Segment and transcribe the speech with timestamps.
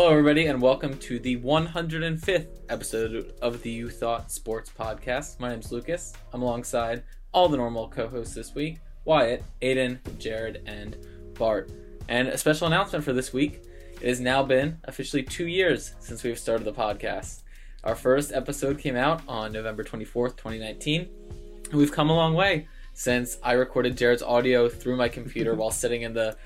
[0.00, 5.38] Hello, everybody, and welcome to the 105th episode of the You Thought Sports Podcast.
[5.38, 6.14] My name's Lucas.
[6.32, 10.96] I'm alongside all the normal co hosts this week Wyatt, Aiden, Jared, and
[11.34, 11.70] Bart.
[12.08, 13.62] And a special announcement for this week
[14.00, 17.42] it has now been officially two years since we've started the podcast.
[17.84, 21.10] Our first episode came out on November 24th, 2019,
[21.72, 25.70] and we've come a long way since I recorded Jared's audio through my computer while
[25.70, 26.38] sitting in the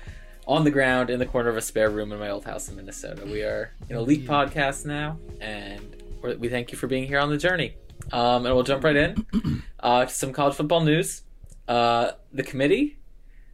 [0.47, 2.75] on the ground in the corner of a spare room in my old house in
[2.75, 3.23] Minnesota.
[3.25, 7.37] We are an elite podcast now, and we thank you for being here on the
[7.37, 7.75] journey.
[8.11, 11.23] Um, and we'll jump right in uh, to some college football news.
[11.67, 12.99] Uh, the committee,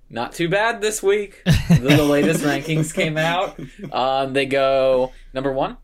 [0.09, 1.41] not too bad this week.
[1.45, 3.57] the, the latest rankings came out.
[3.91, 5.77] Um, they go number one,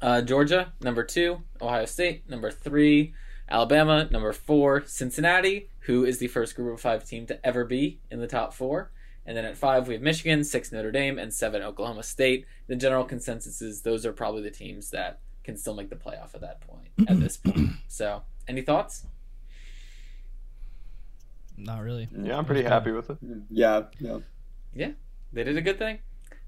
[0.00, 3.14] uh, Georgia, number two, Ohio State, number three,
[3.48, 7.98] Alabama, number four, Cincinnati, who is the first group of five team to ever be
[8.10, 8.92] in the top four.
[9.30, 12.46] And then at five, we have Michigan, six, Notre Dame, and seven, Oklahoma State.
[12.66, 16.34] The general consensus is those are probably the teams that can still make the playoff
[16.34, 17.70] at that point, at this point.
[17.86, 19.06] So, any thoughts?
[21.56, 22.08] Not really.
[22.12, 23.18] Yeah, I'm pretty happy with it.
[23.48, 24.18] Yeah, yeah.
[24.74, 24.90] Yeah,
[25.32, 26.00] they did a good thing.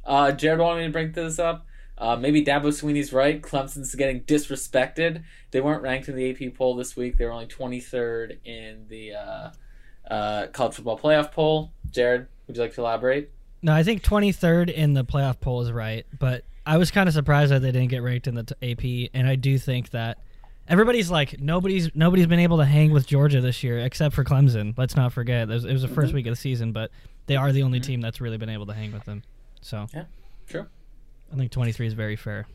[0.05, 1.65] Uh, Jared wanted me to bring this up.
[1.97, 3.41] Uh, maybe Dabo Swinney's right.
[3.41, 5.23] Clemson's getting disrespected.
[5.53, 7.17] They weren't ranked in the AP poll this week.
[7.17, 9.51] They were only 23rd in the uh,
[10.11, 11.73] uh, college football playoff poll.
[11.89, 13.31] Jared, would you like to elaborate?
[13.63, 17.15] No, I think 23rd in the playoff poll is right, but I was kind of
[17.15, 18.73] surprised that they didn't get ranked in the t-
[19.07, 20.19] AP, and I do think that
[20.69, 24.75] everybody's like nobody's nobody's been able to hang with Georgia this year except for Clemson.
[24.77, 26.15] Let's not forget it was, it was the 1st Mm-hmm.
[26.15, 26.91] week of the season, but
[27.27, 29.23] they are the only team that's really been able to hang with them.
[29.63, 30.05] So Yeah,
[30.49, 30.67] true.
[31.33, 32.47] I think 23 is very fair.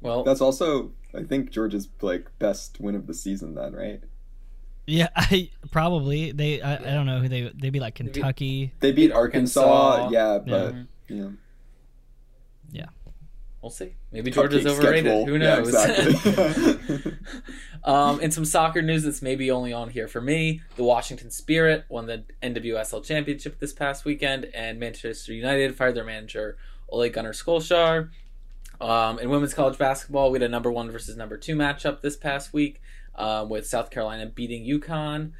[0.00, 3.54] Well, That's also, I think, Georgia's like best win of the season.
[3.54, 4.00] Then, right?
[4.90, 8.72] Yeah, I probably they I, I don't know who they they'd be like Kentucky.
[8.80, 9.62] They beat Arkansas.
[9.62, 10.10] Arkansas.
[10.10, 10.74] Yeah, but
[11.08, 11.28] Yeah.
[12.72, 12.86] yeah.
[13.62, 13.94] we'll see.
[14.12, 15.04] Maybe Georgia's Cupcake overrated.
[15.04, 15.26] schedule.
[15.26, 15.68] Who Yeah, knows?
[15.68, 17.12] exactly.
[17.84, 20.62] um, and some soccer news that's maybe only on here for me.
[20.76, 26.04] The Washington Spirit won the NWSL Championship this past weekend, and Manchester United fired their
[26.04, 26.56] manager
[26.88, 28.10] Ole Gunnar Solskjaer.
[28.80, 32.16] Um, in women's college basketball, we had a number one versus number two matchup this
[32.16, 32.80] past week,
[33.20, 35.32] um, with South Carolina beating UConn.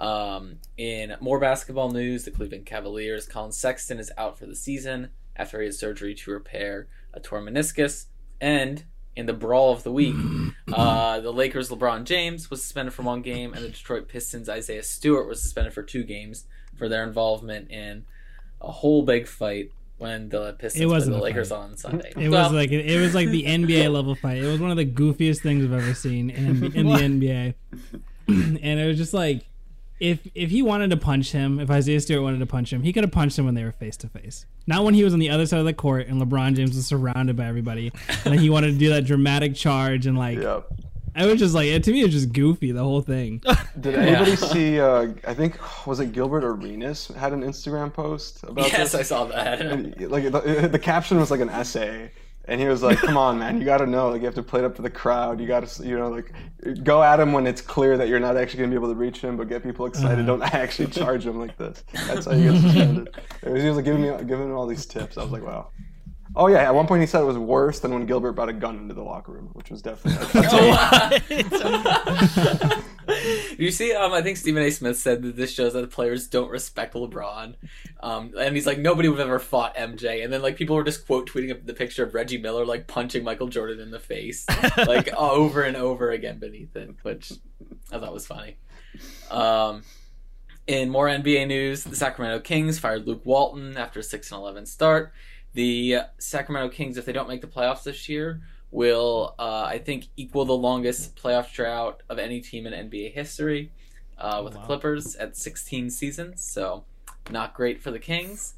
[0.00, 5.10] Um, in more basketball news, the Cleveland Cavaliers, Collin Sexton is out for the season
[5.36, 8.06] after he had surgery to repair a torn meniscus.
[8.40, 10.16] And in the brawl of the week,
[10.72, 14.82] uh, the Lakers' LeBron James was suspended for one game, and the Detroit Pistons' Isaiah
[14.82, 18.04] Stewart was suspended for two games for their involvement in
[18.60, 21.56] a whole big fight when the Pistons It wasn't the Lakers fight.
[21.58, 22.12] on Sunday.
[22.16, 24.38] It Well, was like it was like the NBA level fight.
[24.38, 27.54] It was one of the goofiest things I've ever seen in, in the NBA.
[28.28, 29.46] and it was just like
[29.98, 32.92] if if he wanted to punch him, if Isaiah Stewart wanted to punch him, he
[32.92, 34.44] could have punched him when they were face to face.
[34.66, 36.86] Not when he was on the other side of the court and LeBron James was
[36.86, 37.92] surrounded by everybody,
[38.26, 40.60] and he wanted to do that dramatic charge and like Yeah.
[41.16, 43.42] I was just like to me it's just goofy the whole thing.
[43.80, 44.78] Did anybody see?
[44.78, 48.72] Uh, I think was it Gilbert Arenas had an Instagram post about this?
[48.72, 49.62] yes, I saw that.
[49.62, 52.10] And, like the, the caption was like an essay,
[52.44, 54.10] and he was like, "Come on, man, you got to know.
[54.10, 55.40] Like you have to play it up to the crowd.
[55.40, 56.32] You got to, you know, like
[56.84, 59.20] go at him when it's clear that you're not actually gonna be able to reach
[59.20, 60.28] him, but get people excited.
[60.28, 60.36] Uh-huh.
[60.36, 61.82] Don't actually charge him like this.
[62.06, 63.08] That's how you get suspended."
[63.42, 65.16] It was, he was like giving me giving me all these tips.
[65.16, 65.70] I was like, "Wow."
[66.38, 68.52] Oh yeah, at one point he said it was worse than when Gilbert brought a
[68.52, 70.26] gun into the locker room, which was definitely.
[73.58, 74.70] you see, um, I think Stephen A.
[74.70, 77.54] Smith said that this shows that the players don't respect LeBron,
[78.00, 80.84] um, and he's like nobody would have ever fought MJ, and then like people were
[80.84, 84.44] just quote tweeting the picture of Reggie Miller like punching Michael Jordan in the face,
[84.76, 87.32] like over and over again beneath it, which
[87.90, 88.58] I thought was funny.
[89.30, 89.84] Um,
[90.66, 94.66] in more NBA news, the Sacramento Kings fired Luke Walton after a six and eleven
[94.66, 95.14] start.
[95.56, 100.08] The Sacramento Kings, if they don't make the playoffs this year, will uh, I think
[100.14, 103.72] equal the longest playoff drought of any team in NBA history,
[104.18, 104.60] uh, with Wow.
[104.60, 106.42] the Clippers at 16 seasons.
[106.42, 106.84] So
[107.30, 108.52] not great for the Kings.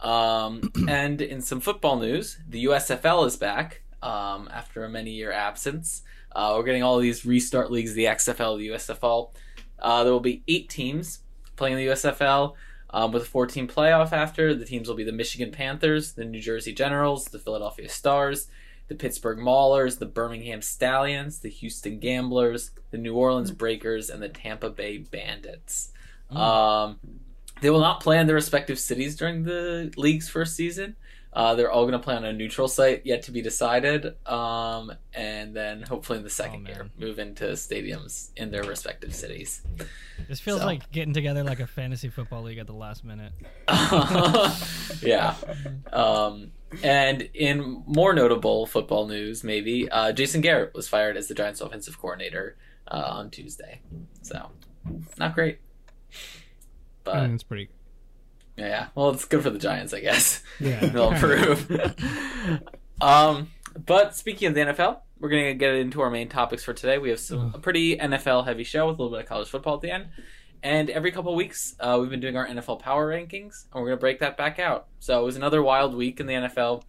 [0.00, 5.30] Um, and in some football news, the USFL is back um, after a many year
[5.30, 6.02] absence.
[6.34, 9.30] Uh, we're getting all these restart leagues, the XFL, the USFL.
[9.78, 11.20] Uh, there will be eight teams
[11.54, 12.54] playing the USFL
[12.92, 14.54] um, with a 14 playoff after.
[14.54, 18.48] The teams will be the Michigan Panthers, the New Jersey Generals, the Philadelphia Stars,
[18.88, 24.28] the Pittsburgh Maulers, the Birmingham Stallions, the Houston Gamblers, the New Orleans Breakers, and the
[24.28, 25.92] Tampa Bay Bandits.
[26.30, 26.98] Um,
[27.60, 30.96] they will not play in their respective cities during the league's first season,
[31.32, 34.16] Uh, they're all going to play on a neutral site, yet to be decided.
[34.26, 36.72] Um, and then hopefully in the second man.
[36.74, 39.62] year, move into stadiums in their respective cities.
[40.28, 43.32] This feels So- like getting together like a fantasy football league at the last minute.
[45.02, 45.34] yeah.
[45.92, 46.50] Um,
[46.82, 51.60] and in more notable football news, maybe uh, Jason Garrett was fired as the Giants'
[51.60, 52.56] offensive coordinator
[52.88, 53.80] uh, on Tuesday.
[54.22, 54.50] So,
[55.18, 55.58] not great.
[56.12, 56.14] I
[57.04, 57.68] But it's pretty.
[58.60, 60.42] Yeah, well, it's good for the Giants, I guess.
[60.58, 60.80] Yeah.
[60.86, 61.70] They'll improve.
[63.00, 63.50] um,
[63.86, 66.98] but speaking of the NFL, we're gonna get into our main topics for today.
[66.98, 69.74] We have some a pretty NFL heavy show with a little bit of college football
[69.74, 70.08] at the end.
[70.62, 73.88] And every couple of weeks, uh, we've been doing our NFL power rankings, and we're
[73.88, 74.88] going to break that back out.
[74.98, 76.82] So it was another wild week in the NFL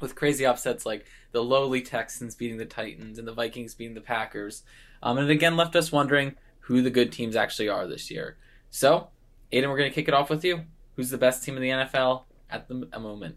[0.00, 4.00] with crazy upsets like the lowly Texans beating the Titans and the Vikings beating the
[4.00, 4.62] Packers.
[5.02, 8.36] Um, and it again left us wondering who the good teams actually are this year.
[8.70, 9.08] So,
[9.52, 10.62] Aiden, we're going to kick it off with you.
[10.98, 13.36] Who's the best team in the NFL at the moment?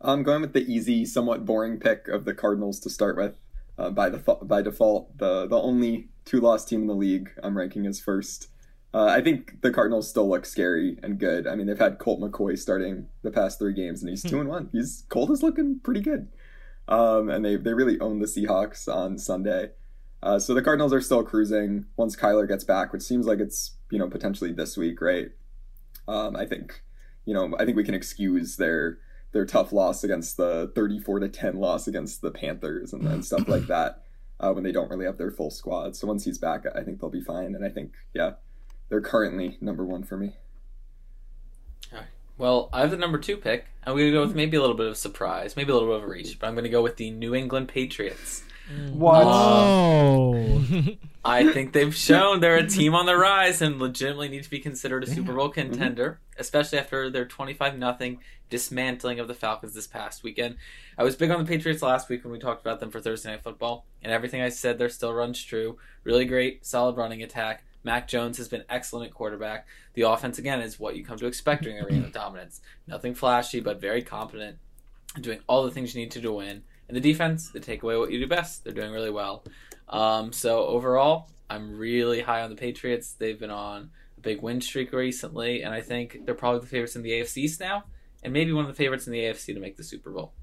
[0.00, 3.34] I'm going with the easy, somewhat boring pick of the Cardinals to start with.
[3.76, 7.58] Uh, by the by default, the the only two loss team in the league I'm
[7.58, 8.46] ranking as first.
[8.94, 11.48] Uh, I think the Cardinals still look scary and good.
[11.48, 14.48] I mean, they've had Colt McCoy starting the past three games, and he's two and
[14.48, 14.68] one.
[14.70, 16.28] He's Colt is looking pretty good,
[16.86, 19.70] um, and they they really own the Seahawks on Sunday.
[20.22, 23.74] Uh, so the Cardinals are still cruising once Kyler gets back, which seems like it's
[23.90, 25.32] you know potentially this week, right?
[26.08, 26.82] Um, I think
[27.24, 28.98] you know I think we can excuse their
[29.32, 33.48] their tough loss against the 34 to 10 loss against the Panthers and, and stuff
[33.48, 34.02] like that
[34.42, 35.96] uh, when they don't really have their full squad.
[35.96, 37.54] So once he's back, I think they'll be fine.
[37.54, 38.32] And I think, yeah,
[38.88, 40.36] they're currently number one for me.
[42.38, 43.66] Well, I have the number two pick.
[43.86, 45.98] I'm going to go with maybe a little bit of surprise, maybe a little bit
[45.98, 48.42] of a reach, but I'm going to go with the New England Patriots.
[48.92, 49.24] What?
[49.24, 50.64] Oh,
[51.24, 54.58] I think they've shown they're a team on the rise and legitimately need to be
[54.58, 55.70] considered a Super Bowl mm-hmm.
[55.70, 58.18] contender, especially after their 25 nothing
[58.50, 60.56] dismantling of the Falcons this past weekend.
[60.98, 63.30] I was big on the Patriots last week when we talked about them for Thursday
[63.30, 65.78] Night Football, and everything I said there still runs true.
[66.04, 67.64] Really great, solid running attack.
[67.84, 69.66] Mac Jones has been excellent at quarterback.
[69.94, 72.60] The offense, again, is what you come to expect during a reign of dominance.
[72.86, 74.58] Nothing flashy, but very competent,
[75.20, 76.62] doing all the things you need to do to win.
[76.92, 78.64] And the defense, they take away what you do best.
[78.64, 79.44] They're doing really well.
[79.88, 83.14] Um, so overall, I'm really high on the Patriots.
[83.14, 86.94] They've been on a big win streak recently, and I think they're probably the favorites
[86.94, 87.84] in the AFC East now,
[88.22, 90.34] and maybe one of the favorites in the AFC to make the Super Bowl.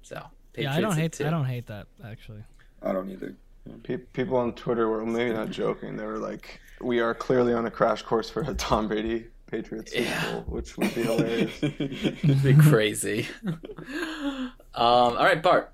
[0.00, 1.12] So, yeah, I don't hate.
[1.12, 1.26] two.
[1.26, 2.44] I don't hate that actually.
[2.82, 3.36] I don't either.
[3.82, 5.98] Pe- people on Twitter were maybe not joking.
[5.98, 9.94] They were like, "We are clearly on a crash course for a Tom Brady Patriots
[9.94, 10.32] Yeah.
[10.32, 11.52] Bowl," which would be hilarious.
[11.62, 13.28] It'd be crazy.
[13.46, 15.72] um, all right, Bart,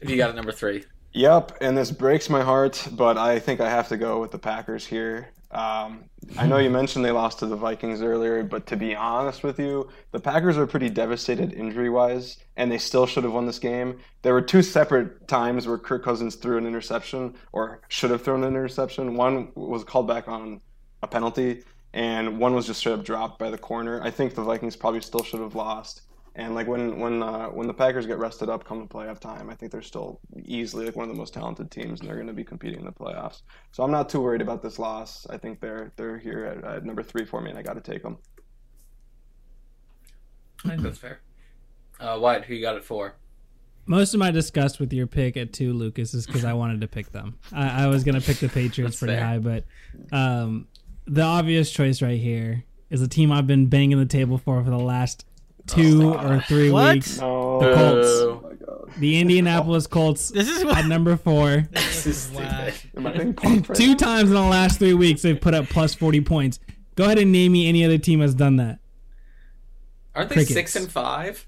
[0.00, 0.84] if you got a number three.
[1.12, 4.38] Yep, and this breaks my heart, but I think I have to go with the
[4.38, 5.32] Packers here.
[5.50, 6.04] Um,
[6.36, 9.58] I know you mentioned they lost to the Vikings earlier, but to be honest with
[9.58, 13.58] you, the Packers are pretty devastated injury wise, and they still should have won this
[13.58, 13.98] game.
[14.22, 18.42] There were two separate times where Kirk Cousins threw an interception, or should have thrown
[18.44, 19.16] an interception.
[19.16, 20.60] One was called back on
[21.02, 21.62] a penalty,
[21.92, 24.02] and one was just straight up dropped by the corner.
[24.02, 26.02] I think the Vikings probably still should have lost.
[26.34, 29.48] And like when when uh, when the Packers get rested up come to playoff time,
[29.48, 32.26] I think they're still easily like one of the most talented teams, and they're going
[32.26, 33.40] to be competing in the playoffs.
[33.72, 35.26] So I'm not too worried about this loss.
[35.30, 37.80] I think they're they're here at, at number three for me, and I got to
[37.80, 38.18] take them.
[40.64, 41.20] I think that's fair.
[41.98, 43.16] Uh, Wyatt, who you got it for?
[43.86, 46.88] most of my disgust with your pick at two, Lucas, is because I wanted to
[46.88, 47.38] pick them.
[47.52, 49.24] I, I was gonna pick the Patriots pretty fair.
[49.24, 49.64] high, but
[50.12, 50.66] um,
[51.06, 54.70] the obvious choice right here is a team I've been banging the table for for
[54.70, 55.24] the last
[55.66, 56.94] two oh or three What?
[56.94, 57.20] weeks.
[57.20, 58.08] No, The Colts.
[58.08, 58.92] Oh my god.
[58.98, 60.78] The Indianapolis Colts This is what.
[60.78, 61.68] at number four.
[61.72, 62.68] This is Wow.
[62.70, 62.90] stupid.
[62.96, 65.66] am I being punked right Two times in the last three weeks, they've put up
[65.66, 66.60] plus 40 points.
[66.94, 68.78] Go ahead and name me any other team has done that.
[70.14, 70.54] Aren't they Crickets.
[70.54, 71.46] six and five?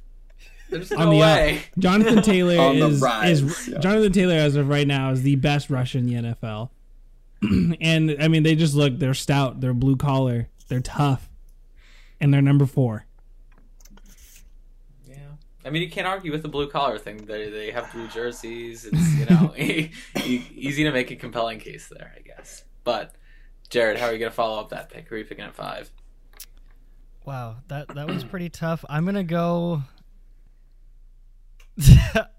[0.68, 1.56] There's no the way.
[1.58, 1.62] up.
[1.78, 3.02] Jonathan Taylor is,
[3.42, 3.78] is yeah.
[3.78, 6.68] Jonathan Taylor as of right now is the best rusher in the NFL.
[7.80, 11.28] and I mean, they just look they're stout, they're blue collar, they're tough,
[12.20, 13.06] and they're number four.
[15.06, 15.16] Yeah.
[15.64, 17.26] I mean, you can't argue with the blue collar thing.
[17.26, 18.84] They they have blue jerseys.
[18.84, 19.54] It's you know
[20.24, 22.64] easy to make a compelling case there, I guess.
[22.82, 23.14] But
[23.70, 25.08] Jared, how are you gonna follow up that pick?
[25.08, 25.90] Who are you picking at five?
[27.24, 28.84] Wow, that that was pretty tough.
[28.88, 29.82] I'm gonna go.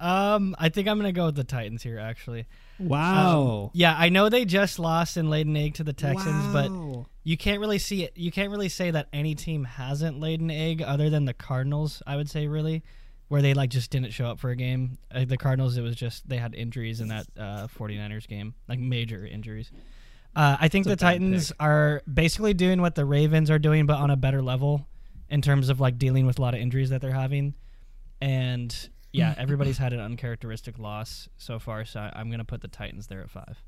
[0.01, 2.00] um, I think I'm gonna go with the Titans here.
[2.00, 2.48] Actually,
[2.79, 3.71] Wow.
[3.74, 6.71] yeah, I know they just lost and laid an egg to the Texans, but
[7.24, 8.13] you can't really see it.
[8.15, 12.01] You can't really say that any team hasn't laid an egg other than the Cardinals.
[12.07, 12.83] I would say really,
[13.27, 14.98] where they like just didn't show up for a game.
[15.13, 18.79] Uh, the Cardinals, it was just they had injuries in that uh, 49ers game, like
[18.79, 19.71] major injuries.
[20.36, 21.57] Uh, I think a the Titans pick.
[21.59, 24.88] are basically doing what the Ravens are doing, but on a better level.
[25.29, 27.53] in terms of like dealing with a lot of injuries that they're having.
[28.21, 32.68] And yeah, everybody's had an uncharacteristic loss so far, so I- I'm gonna put the
[32.68, 33.63] Titans there at five.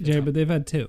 [0.00, 0.88] Jared, but they've had two.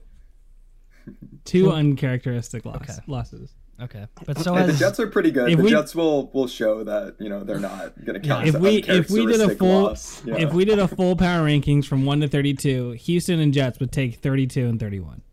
[1.46, 2.94] Two Well- uncharacteristic loss, Okay.
[3.08, 3.54] loses.
[3.82, 5.58] Okay, but so Hey, the Jets are pretty good.
[5.58, 8.48] The we- Jets will will show that you know they're not going to count.
[8.48, 10.24] If as we if we did a full loss.
[10.24, 10.36] Yeah.
[10.36, 13.80] if we did a full power rankings from one to thirty two, Houston and Jets
[13.80, 15.24] would take thirty two and thirty one.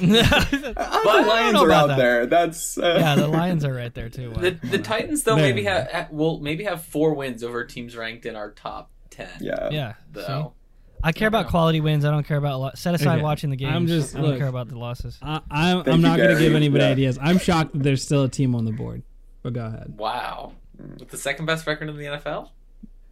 [0.00, 1.96] The Lions are out that.
[1.98, 2.26] there.
[2.26, 4.32] That's uh, yeah, the Lions are right there too.
[4.36, 5.44] The the Titans though There.
[5.44, 9.28] maybe have will maybe have four wins over teams ranked in our top ten.
[9.40, 9.68] yeah.
[9.70, 10.54] yeah, Though.
[11.02, 12.04] I care about quality wins.
[12.04, 13.22] I don't care about lo- set aside Okay.
[13.22, 13.74] watching the games.
[13.74, 14.38] I'm just- I don't look.
[14.38, 15.18] care about the losses.
[15.22, 16.90] I, I'm, I'm not going to give anybody Yeah.
[16.90, 17.18] ideas.
[17.22, 19.02] I'm shocked that there's still a team on the board.
[19.42, 19.94] But go ahead.
[19.96, 20.52] Wow.
[20.98, 22.50] With the second best record in the NFL?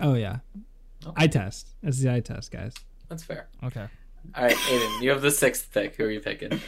[0.00, 0.38] Oh yeah,
[1.06, 1.14] Okay.
[1.16, 1.68] I test.
[1.82, 2.74] That's the eye test, guys.
[3.08, 3.48] That's fair.
[3.64, 3.86] Okay.
[4.34, 5.96] All right, Aiden, you have the sixth pick.
[5.96, 6.60] Who are you picking?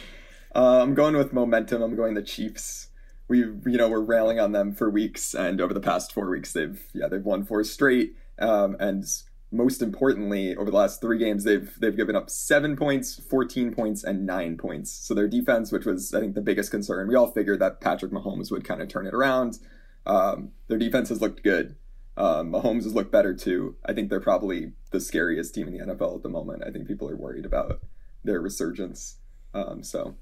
[0.53, 1.81] Uh, I'm going with momentum.
[1.81, 2.87] I'm going the Chiefs.
[3.27, 6.51] We you know we're railing on them for weeks, and over the past four weeks,
[6.53, 8.15] they've yeah they've won four straight.
[8.39, 9.05] Um, and
[9.51, 14.03] most importantly, over the last three games, they've they've given up seven points, fourteen points,
[14.03, 14.91] and nine points.
[14.91, 18.11] So their defense, which was I think the biggest concern, we all figured that Patrick
[18.11, 19.59] Mahomes would kind of turn it around.
[20.05, 21.75] Um, their defense has looked good.
[22.17, 23.75] Um, Mahomes has looked better too.
[23.85, 26.63] I think they're probably the scariest team in the NFL at the moment.
[26.65, 27.79] I think people are worried about
[28.23, 29.17] their resurgence.
[29.53, 30.15] Um, so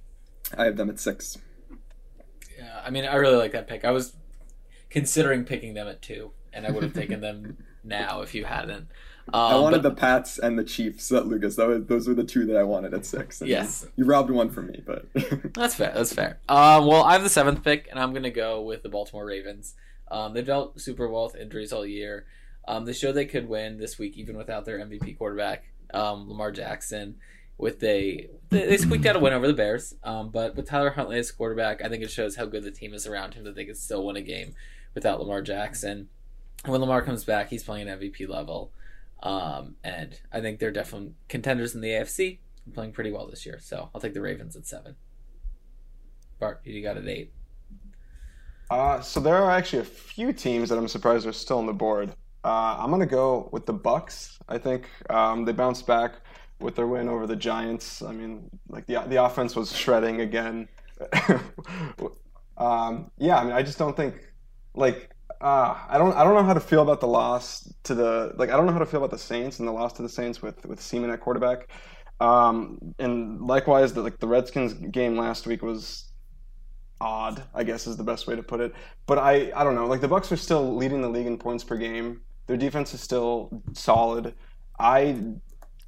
[0.57, 1.37] I have them at six.
[2.57, 3.85] Yeah, I mean, I really like that pick.
[3.85, 4.13] I was
[4.89, 8.87] considering picking them at two, and I would have taken them now if you hadn't.
[9.31, 11.55] Um, I wanted but- the Pats and the Chiefs at Lucas.
[11.55, 13.41] That was, those were the two that I wanted at six.
[13.41, 13.85] And Yes.
[13.95, 15.05] you robbed one from me, but
[15.53, 15.91] That's fair.
[15.93, 16.39] That's fair.
[16.49, 19.25] Um, well, I have the seventh pick, and I'm going to go with the Baltimore
[19.25, 19.75] Ravens.
[20.11, 22.25] Um, they've dealt super well with injuries all year.
[22.67, 26.51] Um, they showed they could win this week, even without their MVP quarterback, um, Lamar
[26.51, 27.15] Jackson.
[27.57, 30.91] With they, they they squeaked out a win over the Bears, um, but with Tyler
[30.91, 33.55] Huntley as quarterback, I think it shows how good the team is around him that
[33.55, 34.53] they could still win a game
[34.93, 36.07] without Lamar Jackson.
[36.63, 38.71] And when Lamar comes back, he's playing at MVP level,
[39.21, 42.39] um, and I think they're definitely contenders in the AFC.
[42.73, 44.95] Playing pretty well this year, so I'll take the Ravens at seven.
[46.39, 47.33] Bart, you got it eight.
[48.69, 51.73] Uh, so there are actually a few teams that I'm surprised are still on the
[51.73, 52.13] board.
[52.43, 54.37] Uh, I'm gonna go with the Bucks.
[54.47, 56.15] I think um, they bounced back
[56.59, 58.01] with their win over the Giants.
[58.01, 60.67] I mean, like the the offense was shredding again.
[62.57, 64.15] um, yeah, I mean, I just don't think
[64.75, 65.11] like
[65.41, 68.49] uh, I don't I don't know how to feel about the loss to the like
[68.49, 70.41] I don't know how to feel about the Saints and the loss to the Saints
[70.41, 71.69] with with Siemian at quarterback.
[72.19, 76.08] Um, and likewise, the like the Redskins game last week was
[77.01, 78.73] odd, I guess is the best way to put it.
[79.05, 79.87] But I, I don't know.
[79.87, 82.21] Like the Bucks are still leading the league in points per game.
[82.47, 84.33] Their defense is still solid.
[84.79, 85.21] I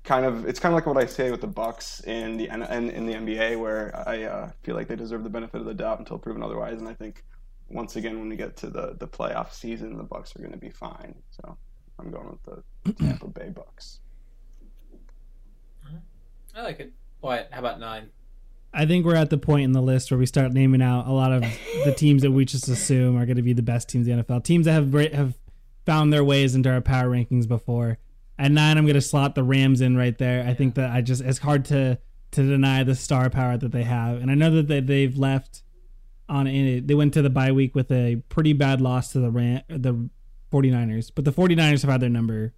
[0.03, 2.89] kind of it's kind of like what I say with the Bucks in the in,
[2.89, 5.99] in the NBA, where I uh, feel like they deserve the benefit of the doubt
[5.99, 6.79] until proven otherwise.
[6.79, 7.23] And I think
[7.69, 10.57] once again, when we get to the the playoff season, the Bucks are going to
[10.57, 11.15] be fine.
[11.31, 11.57] So
[11.99, 13.99] I'm going with the Tampa Bay Bucks.
[16.55, 16.91] I like it.
[17.21, 18.09] Wyatt, how about nine?
[18.73, 21.11] I think we're at the point in the list where we start naming out a
[21.11, 21.43] lot of
[21.83, 24.23] the teams that we just assume are going to be the best teams in the
[24.23, 24.43] NFL.
[24.43, 25.37] Teams that have have
[25.85, 27.97] found their ways into our power rankings before.
[28.39, 30.47] At nine, I'm going to slot the Rams in right there.
[30.47, 31.99] I think that I just it's hard to
[32.31, 35.63] to deny the star power that they have, and I know that they, they've left
[36.29, 36.87] on it.
[36.87, 40.09] They went to the bye week with a pretty bad loss to the Ram, the
[40.51, 42.53] 49ers, but the 49ers have had their number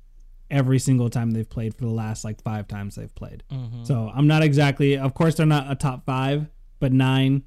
[0.53, 3.43] every single time they've played for the last like five times they've played.
[3.51, 3.83] Mm-hmm.
[3.83, 4.97] So I'm not exactly.
[4.97, 6.47] Of course, they're not a top five,
[6.79, 7.43] but nine.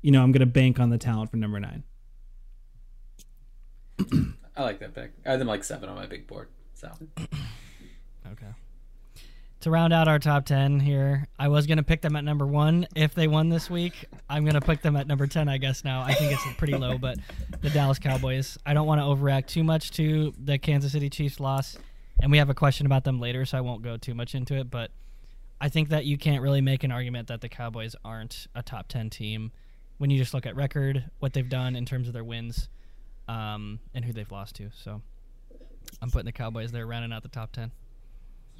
[0.00, 1.82] You know, I'm gonna bank on the talent for number nine.
[4.56, 5.12] I like that pick.
[5.26, 6.48] I have them like seven on my big board.
[6.74, 6.90] So
[8.32, 8.46] Okay.
[9.60, 12.46] To round out our top 10 here, I was going to pick them at number
[12.46, 14.04] one if they won this week.
[14.28, 16.02] I'm going to pick them at number 10, I guess, now.
[16.02, 17.18] I think it's pretty low, but
[17.62, 18.58] the Dallas Cowboys.
[18.66, 21.78] I don't want to overreact too much to the Kansas City Chiefs loss,
[22.20, 24.54] and we have a question about them later, so I won't go too much into
[24.54, 24.90] it, but
[25.60, 28.88] I think that you can't really make an argument that the Cowboys aren't a top
[28.88, 29.52] 10 team
[29.98, 32.68] when you just look at record, what they've done in terms of their wins,
[33.28, 34.70] um, and who they've lost to.
[34.74, 35.00] So
[36.02, 37.70] I'm putting the Cowboys there, rounding out the top 10.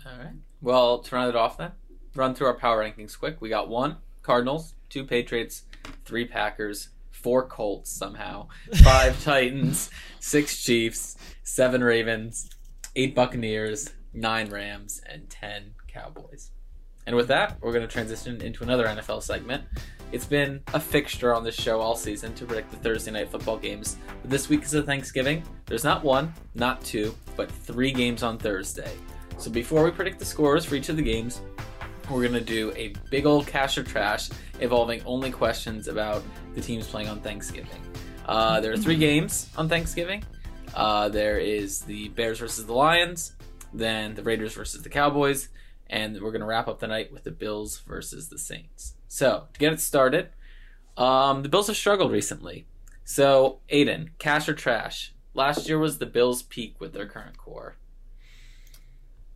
[0.07, 0.35] all right.
[0.63, 1.73] Well, to round it off, then
[2.15, 3.41] run through our power rankings quick.
[3.41, 5.65] We got one Cardinals, two Patriots,
[6.05, 8.49] three Packers, four Colts somehow,
[8.83, 12.49] five Titans, six Chiefs, seven Ravens,
[12.97, 16.51] eight Buccaneers, nine Rams, and ten Cowboys.
[17.07, 19.65] And with that, we're going to transition into another NFL segment.
[20.13, 23.59] It's been a fixture on this show all season to predict the Thursday night football
[23.59, 23.97] games.
[24.23, 25.43] But this week is a Thanksgiving.
[25.67, 28.93] There's not one, not two, but three games on Thursday.
[29.39, 31.41] So before we predict the scores for each of the games,
[32.11, 36.23] we're going to do a big old cash of trash involving only questions about
[36.55, 37.81] the teams playing on Thanksgiving.
[38.27, 40.23] Uh, there are three games on Thanksgiving.
[40.75, 43.35] Uh, there is the Bears versus the Lions,
[43.73, 45.49] then the Raiders versus the Cowboys,
[45.89, 48.95] and we're going to wrap up the night with the Bills versus the Saints.
[49.07, 50.31] So, to get it started,
[50.97, 52.67] um, the Bills have struggled recently.
[53.05, 55.15] So, Aiden, cash or trash?
[55.33, 57.77] Last year was the Bills' peak with their current core.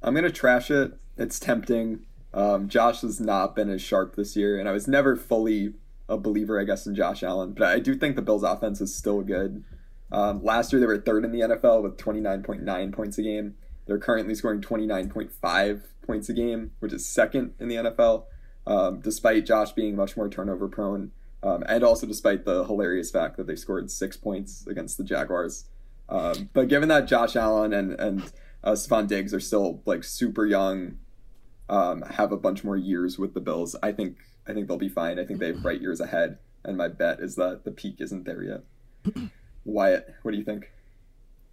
[0.02, 0.92] I'm gonna trash it.
[1.16, 2.00] It's tempting.
[2.32, 5.74] Um, Josh has not been as sharp this year, and I was never fully
[6.08, 7.52] a believer, I guess, in Josh Allen.
[7.52, 9.64] But I do think the Bills' offense is still good.
[10.10, 13.54] Um, last year they were third in the NFL with 29.9 points a game.
[13.86, 18.24] They're currently scoring 29.5 points a game, which is second in the NFL,
[18.66, 21.12] um, despite Josh being much more turnover prone,
[21.42, 25.66] um, and also despite the hilarious fact that they scored six points against the Jaguars.
[26.08, 28.32] Um, but given that Josh Allen and and
[28.64, 30.98] uh, Stefon Diggs are still like super young,
[31.68, 34.88] um, have a bunch more years with the Bills, I think I think they'll be
[34.88, 35.18] fine.
[35.18, 38.24] I think they have bright years ahead, and my bet is that the peak isn't
[38.24, 39.30] there yet.
[39.68, 40.70] Wyatt, what do you think?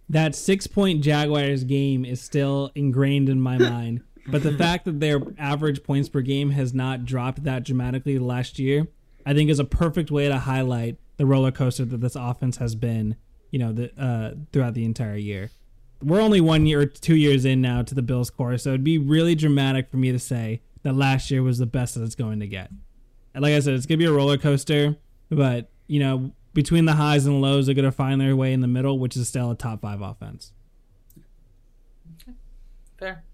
[0.08, 4.02] That six point Jaguars game is still ingrained in my mind.
[4.28, 8.58] But the fact that their average points per game has not dropped that dramatically last
[8.58, 8.88] year,
[9.24, 12.74] I think is a perfect way to highlight the roller coaster that this offense has
[12.74, 13.16] been,
[13.50, 15.50] you know, the, uh, throughout the entire year.
[16.02, 18.84] We're only one year or two years in now to the Bills core, so it'd
[18.84, 22.16] be really dramatic for me to say that last year was the best that it's
[22.16, 22.70] going to get.
[23.32, 24.96] And like I said, it's gonna be a roller coaster,
[25.30, 28.66] but you know, between the highs and lows, they're gonna find their way in the
[28.66, 30.52] middle, which is still a top five offense.
[32.22, 32.32] Okay.
[32.98, 33.24] Fair.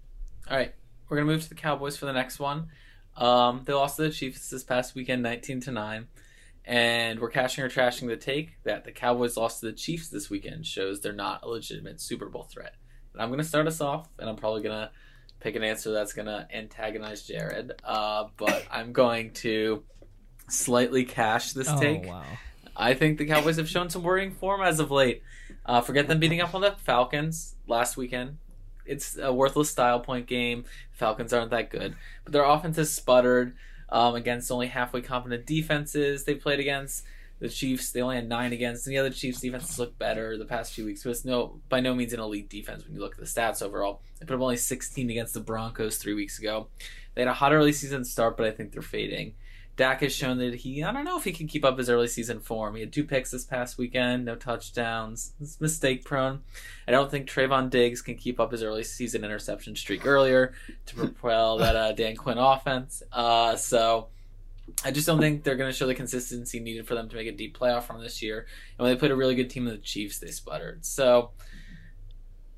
[0.51, 0.75] All right,
[1.07, 2.67] we're gonna move to the Cowboys for the next one.
[3.15, 6.09] Um, they lost to the Chiefs this past weekend, nineteen to nine,
[6.65, 10.29] and we're cashing or trashing the take that the Cowboys lost to the Chiefs this
[10.29, 12.75] weekend shows they're not a legitimate Super Bowl threat.
[13.13, 14.91] And I'm gonna start us off, and I'm probably gonna
[15.39, 17.71] pick an answer that's gonna antagonize Jared.
[17.85, 19.83] Uh, but I'm going to
[20.49, 21.75] slightly cash this take.
[21.75, 22.05] Oh take.
[22.05, 22.23] wow.
[22.75, 25.21] I think the Cowboys have shown some worrying form as of late.
[25.65, 28.37] Uh, forget them beating up on the Falcons last weekend.
[28.85, 30.65] It's a worthless style point game.
[30.91, 33.55] Falcons aren't that good, but their offense has sputtered
[33.89, 37.05] um, against only halfway competent defenses they played against.
[37.39, 40.45] The Chiefs they only had nine against, and the other Chiefs defenses look better the
[40.45, 41.03] past few weeks.
[41.03, 43.61] But it's no by no means an elite defense when you look at the stats
[43.61, 44.01] overall.
[44.19, 46.67] They put up only 16 against the Broncos three weeks ago.
[47.15, 49.33] They had a hot early season start, but I think they're fading.
[49.75, 52.07] Dak has shown that he, I don't know if he can keep up his early
[52.07, 52.75] season form.
[52.75, 55.33] He had two picks this past weekend, no touchdowns.
[55.41, 56.41] It's mistake prone.
[56.87, 60.53] I don't think Trevon Diggs can keep up his early season interception streak earlier
[60.85, 63.01] to propel that uh, Dan Quinn offense.
[63.11, 64.09] Uh, so
[64.85, 67.27] I just don't think they're going to show the consistency needed for them to make
[67.27, 68.45] a deep playoff run this year.
[68.77, 70.85] And when they played a really good team, of the Chiefs, they sputtered.
[70.85, 71.31] So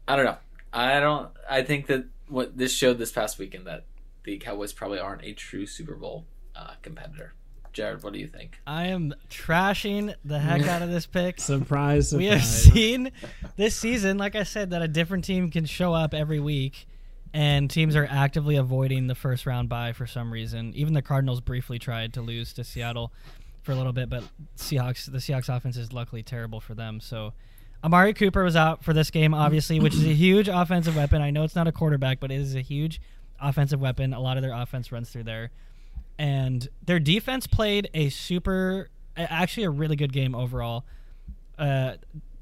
[0.06, 0.38] I don't know.
[0.74, 1.30] I don't.
[1.50, 3.86] I think that what this showed this past weekend that
[4.24, 6.26] the Cowboys probably aren't a true Super Bowl
[6.56, 7.34] uh, competitor.
[7.74, 8.62] Jared, what do you think?
[8.66, 11.42] I am trashing the heck out of this pick.
[11.42, 12.18] Surprise, surprise.
[12.18, 13.12] We have seen
[13.58, 16.88] this season, like I said, that a different team can show up every week,
[17.34, 20.74] and teams are actively avoiding the first round bye for some reason.
[20.74, 23.12] Even the Cardinals briefly tried to lose to Seattle
[23.62, 24.24] for a little bit, but
[24.56, 27.02] Seahawks, the Seahawks offense is luckily terrible for them.
[27.02, 27.34] So
[27.84, 31.22] Amari Cooper was out for this game, obviously, which is a huge offensive weapon.
[31.22, 33.02] I know it's not a quarterback, but it is a huge
[33.42, 34.14] offensive weapon.
[34.14, 35.52] A lot of their offense runs through there.
[36.18, 40.86] And their defense played a super, actually a really good game overall.
[41.58, 41.96] Uh,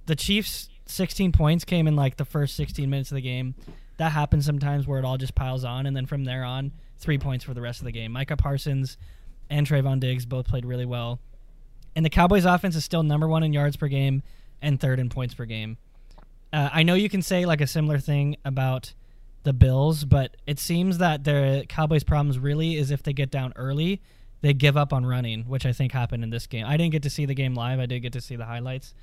[0.06, 3.56] the Chiefs' 16 points came in like the first 16 minutes of the game.
[3.98, 7.18] That happens sometimes where it all just piles on, and then from there on, three
[7.18, 8.12] points for the rest of the game.
[8.12, 8.98] Micah Parsons
[9.50, 11.20] and Trevon Diggs both played really well.
[11.96, 14.24] And the Cowboys' offense is still number one in yards per game
[14.62, 15.78] and third in points per game.
[16.52, 18.94] Uh, I know you can say like a similar thing about
[19.44, 23.54] the Bills, but it seems that the Cowboys' problems really is if they get down
[23.56, 24.02] early,
[24.42, 26.66] they give up on running, which I think happened in this game.
[26.66, 27.80] I didn't get to see the game live.
[27.80, 28.94] I did get to see the highlights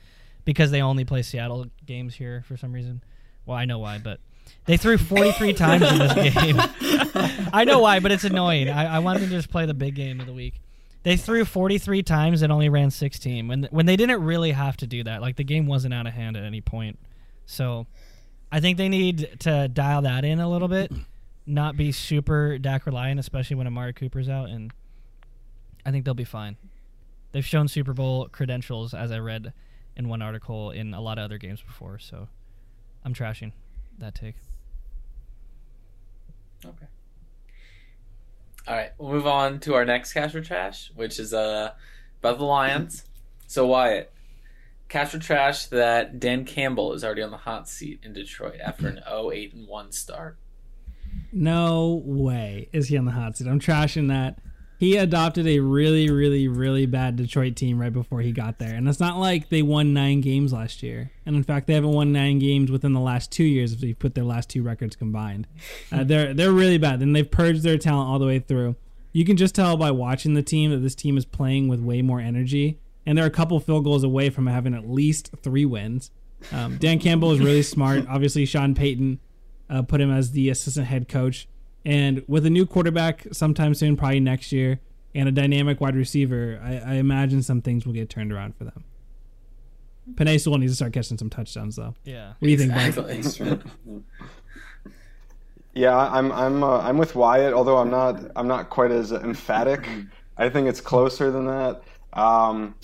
[0.44, 3.02] because they only play Seattle games here for some reason.
[3.46, 4.20] Well, I know why, but
[4.66, 6.56] they threw 43 times in this game.
[7.52, 8.68] I know why, but it's annoying.
[8.68, 10.60] I, I wanted to just play the big game of the week.
[11.02, 14.86] They threw 43 times and only ran 16 when when they didn't really have to
[14.86, 15.22] do that.
[15.22, 16.98] Like the game wasn't out of hand at any point.
[17.46, 17.86] So
[18.52, 20.92] I think they need to dial that in a little bit,
[21.46, 24.72] not be super Dak reliant, especially when Amari Cooper's out, and
[25.84, 26.56] I think they'll be fine.
[27.32, 29.52] They've shown Super Bowl credentials, as I read
[29.96, 31.98] in one article in a lot of other games before.
[31.98, 32.28] So
[33.04, 33.52] I'm trashing
[33.98, 34.34] that take.
[36.64, 36.86] Okay.
[38.68, 41.72] All right, we'll move on to our next cash or trash, which is uh
[42.20, 43.04] about the Lions.
[43.46, 44.12] So Wyatt,
[44.90, 48.88] cash or trash that Dan Campbell is already on the hot seat in Detroit after
[48.88, 50.36] an 0-8 and 1 start.
[51.32, 53.46] No way is he on the hot seat.
[53.46, 54.38] I'm trashing that.
[54.78, 58.74] he adopted a really, really, really bad Detroit team right before he got there.
[58.74, 61.10] And it's not like they won nine games last year.
[61.26, 63.94] And in fact, they haven't won nine games within the last two years if you
[63.94, 65.46] put their last two records combined.
[65.92, 67.00] Uh, they're they're really bad.
[67.00, 68.74] And they've purged their talent all the way through.
[69.12, 72.00] You can just tell by watching the team that this team is playing with way
[72.02, 72.78] more energy.
[73.06, 76.10] And they're a couple field goals away from having at least three wins.
[76.52, 78.06] Um, Dan Campbell is really smart.
[78.08, 79.20] Obviously, Sean Payton
[79.68, 81.48] uh, put him as the assistant head coach.
[81.84, 84.80] And with a new quarterback sometime soon, probably next year,
[85.14, 88.64] and a dynamic wide receiver, I, I imagine some things will get turned around for
[88.64, 88.84] them.
[90.14, 91.94] Penei Sewell needs to start catching some touchdowns, though.
[92.04, 92.34] Yeah.
[92.38, 92.88] What do you think, Mike?
[92.88, 93.16] Exactly.
[93.22, 94.04] That's true.
[95.72, 99.88] Yeah, I'm I'm uh, I'm with Wyatt, although I'm not I'm not quite as emphatic.
[100.36, 101.82] I think it's closer than that.
[102.12, 102.74] Um,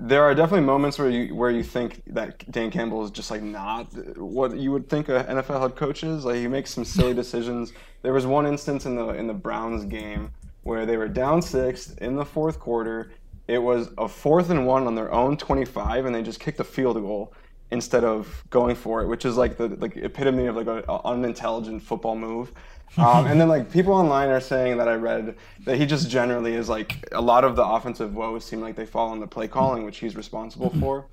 [0.00, 3.42] there are definitely moments where you where you think that Dan Campbell is just like
[3.42, 6.24] not what you would think an NFL head coach is.
[6.24, 7.72] Like he makes some silly decisions.
[8.02, 10.32] There was one instance in the in the Browns game
[10.64, 13.12] where they were down six in the fourth quarter.
[13.48, 16.64] It was a fourth and one on their own 25, and they just kicked a
[16.64, 17.32] field goal
[17.72, 21.82] instead of going for it, which is like the like epitome of like an unintelligent
[21.82, 22.52] football move.
[22.96, 26.54] Um, and then like people online are saying that I read that he just generally
[26.54, 29.48] is like a lot of the offensive woes seem like they fall on the play
[29.48, 31.06] calling, which he's responsible for.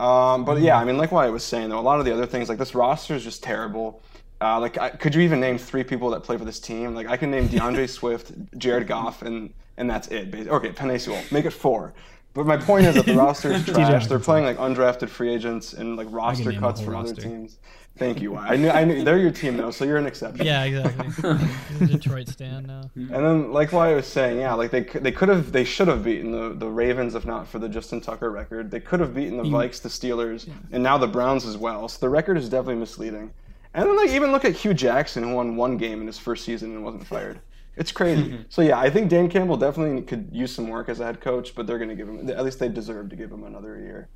[0.00, 2.12] Um, but yeah, I mean, like what I was saying though, a lot of the
[2.12, 4.02] other things like this roster is just terrible.
[4.40, 6.94] Uh, like, I, could you even name three people that play for this team?
[6.94, 10.30] Like, I can name D'Andre Swift, Jared Goff, and and that's it.
[10.30, 10.50] Basically.
[10.50, 11.94] Okay, Penei Sewell, make it four.
[12.34, 14.06] But my point is that the roster is trash.
[14.08, 17.58] They're playing like undrafted free agents and like roster cuts from other teams.
[17.96, 18.34] Thank you.
[18.36, 20.44] I knew, I knew they're your team though, so you're an exception.
[20.44, 21.38] Yeah, exactly.
[21.86, 22.90] Detroit stand now.
[22.96, 25.62] And then, like what I was saying, yeah, like they could- they could have, they
[25.62, 28.68] should have beaten the, the Ravens if not for the Justin Tucker record.
[28.72, 31.86] They could have beaten the Vikes, the Steelers, and now the Browns as well.
[31.88, 33.30] So the record is definitely misleading.
[33.74, 36.44] And then, like even look at Hue Jackson, who won one game in his first
[36.44, 37.38] season and wasn't fired.
[37.76, 38.44] It's crazy.
[38.48, 41.54] so yeah, I think Dan Campbell definitely could use some work as a head coach,
[41.54, 44.08] but they're going to give him, at least they deserve to give him another year.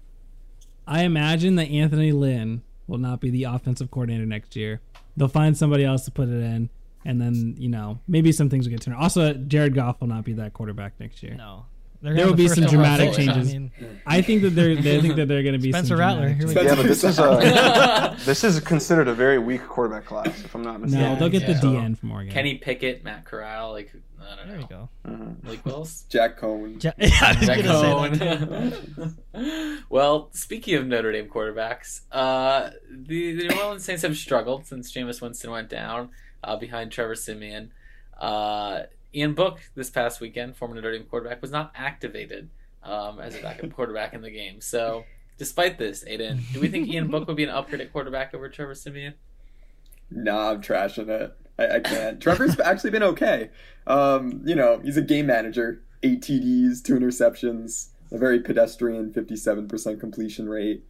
[0.87, 4.81] I imagine that Anthony Lynn will not be the offensive coordinator next year.
[5.17, 6.71] They'll find somebody else to put it in,
[7.05, 8.97] and then you know maybe some things will get turned.
[8.97, 11.35] Also, Jared Goff will not be that quarterback next year.
[11.35, 11.67] No.
[12.01, 13.17] They're There will be some dramatic pick.
[13.27, 13.49] changes.
[13.49, 13.73] I mean,
[14.07, 16.47] I think that they're they think that they're going to be Spencer some Rattler, here
[16.47, 16.71] we changes.
[16.71, 20.63] Yeah, but this is a this is considered a very weak quarterback class, if I'm
[20.63, 21.05] not mistaken.
[21.05, 21.59] No, they'll get the Yeah.
[21.83, 22.33] DN from Oregon.
[22.33, 24.53] Kenny Pickett, Matt Corral, like I don't know.
[24.53, 24.89] there you go.
[25.49, 26.05] Like who else?
[26.09, 26.83] Jack Coan.
[26.83, 28.73] Ja- yeah, Jack gonna say that.
[29.33, 29.83] Coan.
[29.89, 34.93] well, speaking of Notre Dame quarterbacks, uh, the, the New Orleans Saints have struggled since
[34.93, 36.11] Jameis Winston went down
[36.45, 37.73] uh, behind Trevor Siemian.
[38.19, 38.83] Uh,
[39.15, 42.51] Ian Book this past weekend, former Notre Dame quarterback, was not activated
[42.83, 44.61] um, as a backup quarterback in the game.
[44.61, 45.05] So,
[45.39, 48.49] despite this, Aiden, do we think Ian Book would be an upgrade at quarterback over
[48.49, 49.15] Trevor Siemian?
[50.11, 51.37] Nah, I'm trashing it.
[51.59, 52.21] I, I can't.
[52.21, 53.51] Trevor's actually been okay.
[53.87, 55.83] Um, you know, he's a game manager.
[56.03, 60.85] Eight TDs, two interceptions, a very pedestrian 57% completion rate.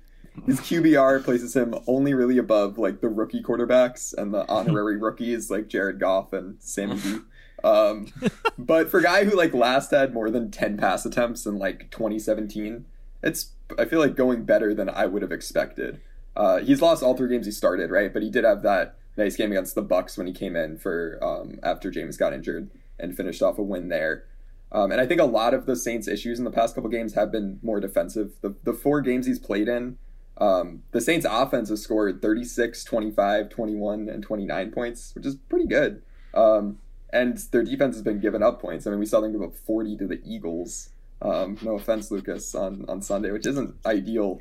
[0.46, 5.50] His QBR places him only really above like the rookie quarterbacks and the honorary rookies
[5.50, 7.18] like Jared Goff and Sammy D.
[7.64, 8.12] Um,
[8.58, 11.90] but for a guy who like last had more than 10 pass attempts in like
[11.90, 12.84] 2017,
[13.22, 16.00] it's I feel like going better than I would have expected.
[16.36, 18.12] Uh, he's lost all three games he started, right?
[18.12, 21.18] But he did have that nice game against the Bucks when he came in for
[21.22, 24.24] um, after James got injured and finished off a win there.
[24.70, 27.14] Um, and I think a lot of the Saints' issues in the past couple games
[27.14, 28.32] have been more defensive.
[28.42, 29.98] The, the four games he's played in,
[30.38, 35.66] um, the Saints' offense has scored 36, 25, 21, and 29 points, which is pretty
[35.66, 36.02] good.
[36.34, 36.78] Um,
[37.10, 38.86] and their defense has been giving up points.
[38.86, 40.90] I mean, we saw them give up 40 to the Eagles.
[41.20, 44.40] Um, no offense, Lucas, on, on Sunday, which isn't ideal.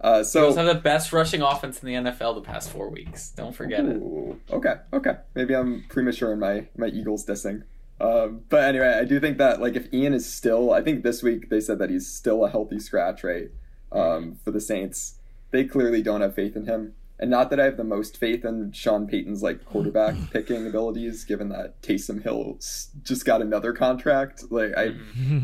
[0.00, 3.30] Uh, so also have the best rushing offense in the NFL the past four weeks.
[3.30, 4.02] Don't forget it.
[4.50, 5.16] Okay, okay.
[5.34, 7.62] Maybe I'm premature in my my Eagles dissing.
[8.00, 11.22] Um, but anyway, I do think that like if Ian is still, I think this
[11.22, 13.52] week they said that he's still a healthy scratch rate
[13.92, 15.20] um, for the Saints.
[15.52, 18.44] They clearly don't have faith in him, and not that I have the most faith
[18.44, 22.58] in Sean Payton's like quarterback picking abilities, given that Taysom Hill
[23.02, 24.50] just got another contract.
[24.50, 24.94] Like I, I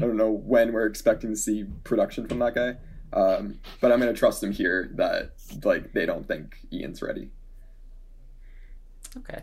[0.00, 2.76] don't know when we're expecting to see production from that guy.
[3.12, 5.33] Um, but I'm gonna trust him here that
[5.64, 7.30] like they don't think Ian's ready.
[9.16, 9.42] Okay.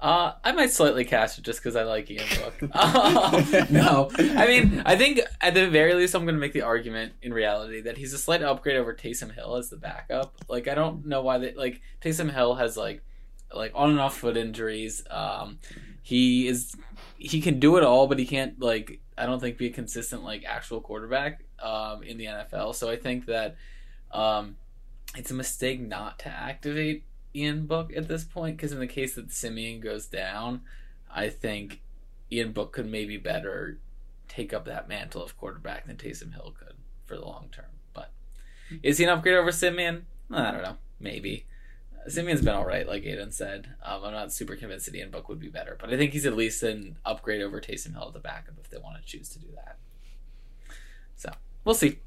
[0.00, 2.62] Uh, I might slightly cast it just because I like Ian Book.
[3.70, 7.14] no, I mean, I think at the very least, I'm going to make the argument
[7.20, 10.36] in reality that he's a slight upgrade over Taysom Hill as the backup.
[10.48, 13.02] Like, I don't know why they like Taysom Hill has like
[13.52, 15.02] like on and off foot injuries.
[15.10, 15.58] Um,
[16.02, 16.76] he is
[17.16, 20.22] he can do it all, but he can't like I don't think be a consistent
[20.22, 22.74] like actual quarterback um, in the NFL.
[22.74, 23.56] So I think that
[24.12, 24.56] um,
[25.16, 29.14] it's a mistake not to activate Ian Book at this point because in the case
[29.14, 30.62] that Siemian goes down,
[31.14, 31.80] I think
[32.30, 33.78] Ian Book could maybe better
[34.28, 37.70] take up that mantle of quarterback than Taysom Hill could for the long term.
[37.92, 38.10] But
[38.82, 40.06] is he an upgrade over Siemian?
[40.30, 40.76] I don't know.
[41.00, 41.46] Maybe.
[42.06, 43.68] Siemian's been all right, like Aiden said.
[43.82, 46.26] Um, I'm not super convinced that Ian Book would be better, but I think he's
[46.26, 49.28] at least an upgrade over Taysom Hill at the backup if they want to choose
[49.30, 49.78] to do that.
[51.16, 51.30] So
[51.64, 51.98] we'll see.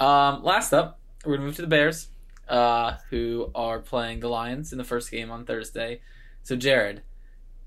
[0.00, 2.08] Um, last up, we're gonna move to the Bears,
[2.48, 6.00] uh, who are playing the Lions in the first game on Thursday.
[6.42, 7.02] So Jared,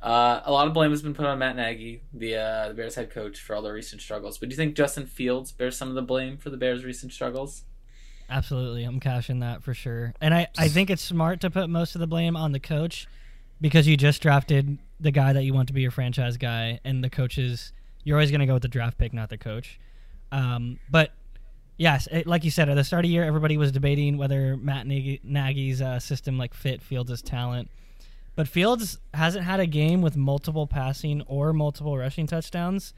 [0.01, 2.95] uh, a lot of blame has been put on Matt Nagy, the uh, the Bears
[2.95, 4.37] head coach, for all their recent struggles.
[4.37, 7.11] But do you think Justin Fields bears some of the blame for the Bears' recent
[7.13, 7.63] struggles?
[8.29, 10.13] Absolutely, I'm cashing that for sure.
[10.21, 13.07] And I, I think it's smart to put most of the blame on the coach
[13.61, 17.03] because you just drafted the guy that you want to be your franchise guy, and
[17.03, 17.71] the coaches
[18.03, 19.79] you're always going to go with the draft pick, not the coach.
[20.31, 21.11] Um, but
[21.77, 24.57] yes, it, like you said, at the start of the year, everybody was debating whether
[24.57, 27.69] Matt Nagy, Nagy's uh, system like fit Fields' talent.
[28.35, 32.93] But Fields hasn't had a game with multiple passing or multiple rushing touchdowns.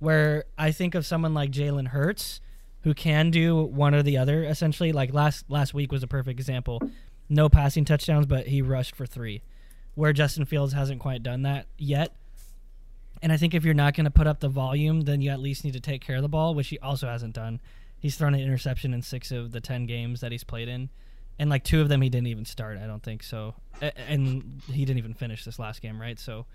[0.00, 2.40] Where I think of someone like Jalen Hurts,
[2.82, 4.92] who can do one or the other essentially.
[4.92, 6.82] Like last last week was a perfect example.
[7.28, 9.42] No passing touchdowns, but he rushed for three.
[9.94, 12.14] Where Justin Fields hasn't quite done that yet.
[13.22, 15.38] And I think if you're not going to put up the volume, then you at
[15.38, 17.60] least need to take care of the ball, which he also hasn't done.
[18.02, 20.90] He's thrown an interception in six of the ten games that he's played in,
[21.38, 22.78] and like two of them he didn't even start.
[22.82, 26.18] I don't think so, and he didn't even finish this last game, right?
[26.18, 26.46] So,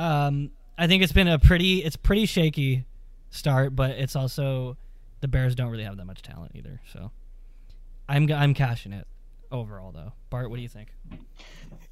[0.00, 2.86] um, I think it's been a pretty it's pretty shaky
[3.30, 4.76] start, but it's also
[5.20, 6.80] the Bears don't really have that much talent either.
[6.92, 7.12] So,
[8.08, 9.06] I'm I'm cashing it
[9.52, 10.12] overall though.
[10.30, 10.94] Bart, what do you think?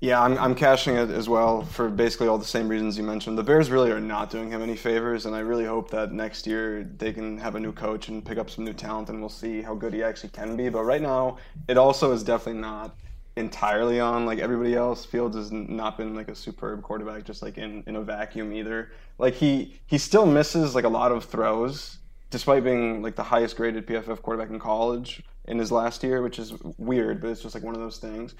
[0.01, 3.37] Yeah, I'm, I'm cashing it as well for basically all the same reasons you mentioned.
[3.37, 6.47] The Bears really are not doing him any favors, and I really hope that next
[6.47, 9.29] year they can have a new coach and pick up some new talent, and we'll
[9.29, 10.69] see how good he actually can be.
[10.69, 12.95] But right now, it also is definitely not
[13.35, 15.05] entirely on like everybody else.
[15.05, 18.93] Fields has not been like a superb quarterback, just like in, in a vacuum either.
[19.19, 21.99] Like he he still misses like a lot of throws,
[22.31, 26.39] despite being like the highest graded PFF quarterback in college in his last year, which
[26.39, 28.35] is weird, but it's just like one of those things.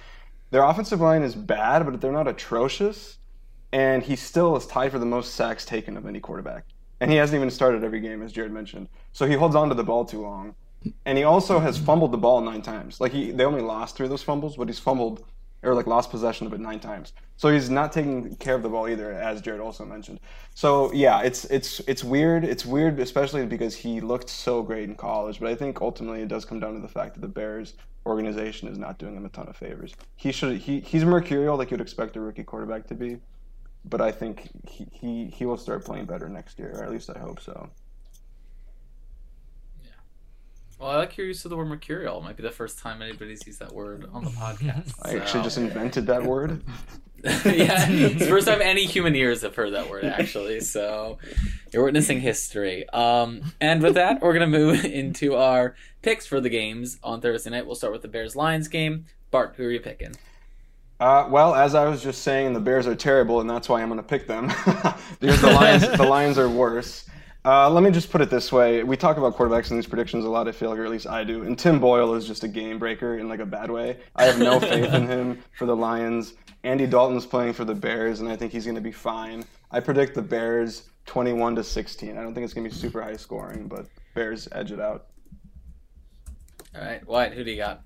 [0.51, 3.19] Their offensive line is bad, but they're not atrocious.
[3.73, 6.65] And he still is tied for the most sacks taken of any quarterback.
[7.01, 8.89] And he hasn't even started every game, as Jared mentioned.
[9.13, 10.55] So he holds on to the ball too long.
[11.05, 13.01] And he also has fumbled the ball nine times.
[13.01, 15.25] Like he, they only lost of those fumbles, but he's fumbled
[15.63, 17.13] or like lost possession of it nine times.
[17.37, 20.21] So he's not taking care of the ball either, as Jared also mentioned.
[20.55, 22.45] So yeah, it's it's it's weird.
[22.45, 25.41] It's weird, especially because he looked so great in college.
[25.41, 27.75] But I think ultimately it does come down to the fact that the Bears
[28.07, 29.95] organization is not doing him a ton of favors.
[30.17, 33.19] He should he he's mercurial like you'd expect a rookie quarterback to be.
[33.85, 37.09] But I think he, he, he will start playing better next year, or at least
[37.15, 37.71] I hope so.
[40.79, 42.19] Well, I like your use of the word mercurial.
[42.19, 44.95] It might be the first time anybody's used that word on the podcast.
[45.03, 46.63] I actually just invented that word.
[47.25, 50.61] yeah, it's the first time any human ears have heard that word actually.
[50.61, 51.19] So
[51.73, 52.89] you're witnessing history.
[52.91, 57.51] Um, and with that, we're gonna move into our picks for the games on Thursday
[57.51, 57.67] night.
[57.67, 59.07] We'll start with the Bears Lions game.
[59.33, 60.15] Bart, who are you picking?
[61.01, 63.89] Uh, well, as I was just saying, the Bears are terrible, and that's why I'm
[63.89, 64.47] going to pick them
[65.21, 67.05] because the Lions the Lions are worse.
[67.49, 70.27] Uh, let me just put it this way: we talk about quarterbacks in these predictions
[70.27, 70.47] a lot.
[70.47, 71.45] I feel like, or at least I do.
[71.45, 73.97] And Tim Boyle is just a game breaker in like a bad way.
[74.15, 76.35] I have no faith in him for the Lions.
[76.63, 79.47] Andy Dalton's playing for the Bears, and I think he's going to be fine.
[79.71, 82.19] I predict the Bears 21 to 16.
[82.19, 85.07] I don't think it's going to be super high scoring, but Bears edge it out.
[86.75, 87.81] All right, Wyatt, who do you got?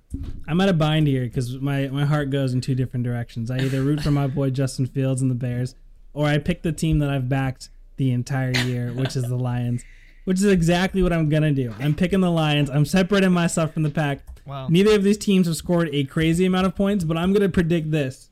[0.48, 3.48] I'm at a bind here because my, my heart goes in two different directions.
[3.48, 5.76] I either root for my boy Justin Fields and the Bears,
[6.12, 9.84] or I pick the team that I've backed the entire year, which is the Lions,
[10.24, 11.74] which is exactly what I'm gonna do.
[11.78, 12.70] I'm picking the Lions.
[12.70, 14.20] I'm separating myself from the pack.
[14.46, 14.68] Wow.
[14.68, 17.90] Neither of these teams have scored a crazy amount of points, but I'm gonna predict
[17.90, 18.30] this: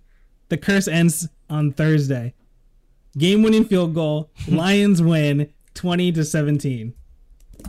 [0.49, 2.35] the curse ends on Thursday.
[3.19, 4.31] Game-winning field goal.
[4.47, 6.95] Lions win, 20 to 17.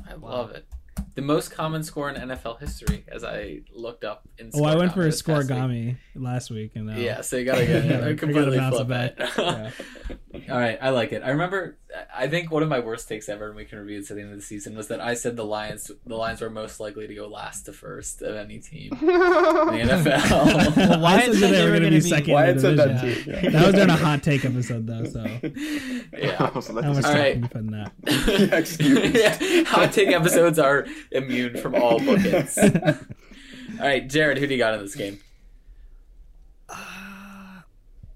[0.07, 0.65] I love it.
[1.13, 4.49] The most common score in NFL history, as I looked up in.
[4.53, 5.49] Oh, I went for a this past
[6.15, 8.17] last week, and uh, Yeah, so you gotta get I gotta it.
[8.19, 9.17] completely bounce flip it it.
[9.17, 9.37] back.
[9.37, 9.71] Yeah.
[10.49, 11.21] All right, I like it.
[11.23, 11.77] I remember.
[12.15, 14.23] I think one of my worst takes ever, and we can review this at the
[14.23, 15.91] end of the season, was that I said the Lions.
[16.05, 19.11] The Lions were most likely to go last to first of any team in the
[19.11, 20.77] NFL.
[20.77, 22.29] Well, I said said that they they were were gonna be be- second.
[22.29, 23.23] in Wyatt the said that division.
[23.25, 23.31] too.
[23.31, 23.49] Yeah.
[23.51, 25.03] That was during a hot take episode, though.
[25.03, 25.23] So
[26.17, 26.37] yeah.
[26.37, 27.35] So how much that's- All time right.
[27.37, 27.91] you put in that?
[28.07, 29.13] Yeah, excuse.
[29.13, 32.57] yeah, hot take episodes are immune from all bookings.
[33.79, 35.19] All right, Jared, who do you got in this game?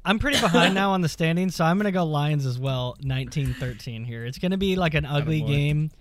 [0.08, 2.95] I'm pretty behind now on the standings, so I'm going to go Lions as well,
[3.02, 4.24] 19-13 here.
[4.26, 5.48] It's going to be like an ugly Attaboy.
[5.48, 5.91] game.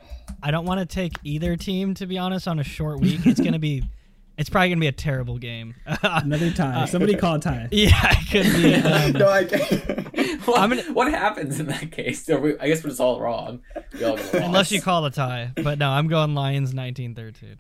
[0.43, 3.25] I don't want to take either team to be honest on a short week.
[3.25, 3.83] It's going to be
[4.37, 5.75] it's probably going to be a terrible game.
[6.03, 6.85] Another tie.
[6.85, 7.69] Somebody call a tie.
[7.71, 8.75] yeah, it could be.
[8.75, 10.04] Um, no, I can't.
[10.45, 12.29] What, I'm gonna- what happens in that case?
[12.29, 13.61] Are we, I guess we're just all wrong.
[13.93, 15.53] We all Unless you call a tie.
[15.55, 17.59] But no, I'm going Lions 1913.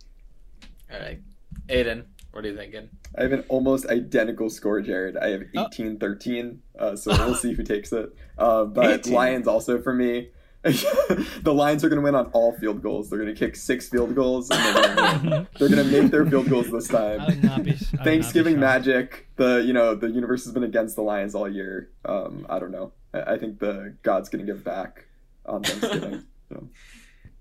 [0.92, 1.20] All right,
[1.68, 2.88] Aiden, what are you thinking?
[3.16, 5.16] I have an almost identical score, Jared.
[5.16, 5.66] I have Oh.
[5.72, 8.10] 18 13, uh, so we'll see who takes it.
[8.38, 9.12] Uh, but 18.
[9.12, 10.28] Lions also for me.
[11.42, 13.10] the Lions are going to win on all field goals.
[13.10, 16.10] They're going to kick six field goals, and they're going to they're going to make
[16.10, 17.20] their field goals this time.
[17.20, 17.72] I would not be.
[17.72, 19.28] I would not be Thanksgiving magic.
[19.36, 21.90] The you know the universe has been against the Lions all year.
[22.06, 22.92] Um, I don't know.
[23.12, 25.04] I, I think the God's going to give back
[25.44, 26.24] on Thanksgiving.
[26.48, 26.68] so,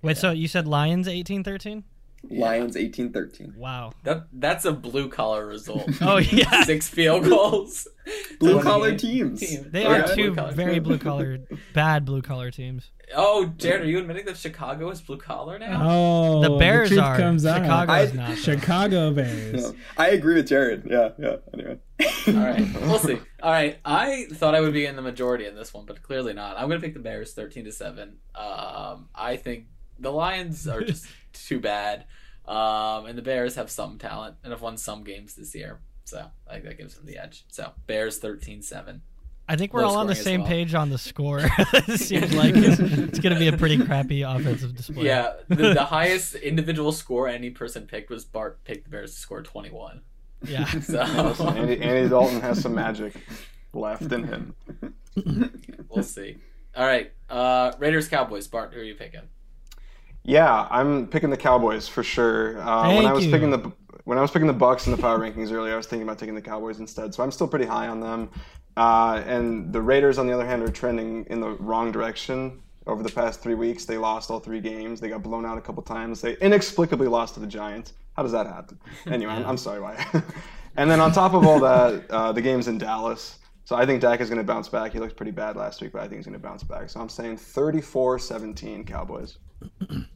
[0.01, 1.86] Wait, so you said Lions 1813?
[2.29, 3.55] Lions 18-13.
[3.57, 3.91] Wow.
[4.03, 5.89] That that's a blue collar result.
[6.01, 6.63] Oh yeah.
[6.63, 7.88] Six field goals.
[8.39, 9.69] Blue collar game teams.
[9.71, 10.51] They Oh, are yeah, two blue collar.
[10.53, 11.38] very blue collar,
[11.73, 12.91] bad blue collar teams.
[13.15, 15.79] Oh, Jared, are you admitting that Chicago is blue collar now?
[15.89, 17.15] Oh, The Bears truth are.
[17.17, 17.62] Comes out.
[17.62, 18.38] Chicago I- is not.
[18.38, 19.63] Chicago Bears.
[19.63, 19.79] Yeah.
[19.97, 20.86] I agree with Jared.
[20.89, 21.36] Yeah, yeah.
[21.53, 21.77] Anyway.
[22.27, 23.19] All right, we'll see.
[23.41, 26.33] All right, I thought I would be in the majority in this one, but clearly
[26.33, 26.57] not.
[26.57, 28.17] I'm going to pick the Bears, thirteen to seven.
[28.36, 29.67] Um, I think
[29.99, 32.06] the Lions are just too bad,
[32.48, 36.26] um, and the Bears have some talent and have won some games this year, so
[36.48, 37.46] I think that gives them the edge.
[37.48, 39.02] So Bears 13-7.
[39.48, 40.50] I think we're Low all on the same well.
[40.50, 41.39] page on the score.
[41.74, 45.06] it seems like it's, it's going to be a pretty crappy offensive display.
[45.06, 49.19] Yeah, the, the highest individual score any person picked was Bart picked the Bears to
[49.19, 50.02] score 21.
[50.46, 50.65] Yeah.
[50.82, 53.15] So Andy, Andy Dalton has some magic
[53.74, 54.56] left in him.
[55.89, 56.38] we'll see.
[56.76, 58.48] All right, uh, Raiders Cowboys.
[58.48, 59.22] Bart, who are you picking?
[60.23, 62.62] Yeah, I'm picking the Cowboys for sure.
[62.62, 63.31] Uh, when I was you.
[63.31, 63.71] picking the
[64.05, 66.19] when I was picking the Bucs in the power rankings earlier, I was thinking about
[66.19, 67.13] taking the Cowboys instead.
[67.13, 68.29] So I'm still pretty high on them.
[68.75, 72.62] Uh, and the Raiders, on the other hand, are trending in the wrong direction.
[72.86, 74.99] Over the past three weeks, they lost all three games.
[74.99, 76.19] They got blown out a couple times.
[76.19, 77.93] They inexplicably lost to the Giants.
[78.17, 78.77] How does that happen?
[79.07, 80.05] Anyway, I'm, I'm sorry, why?
[80.75, 83.39] and then on top of all that, uh, the game's in Dallas.
[83.63, 84.91] So I think Dak is going to bounce back.
[84.91, 86.89] He looked pretty bad last week, but I think he's going to bounce back.
[86.89, 89.38] So I'm saying 34-17 Cowboys.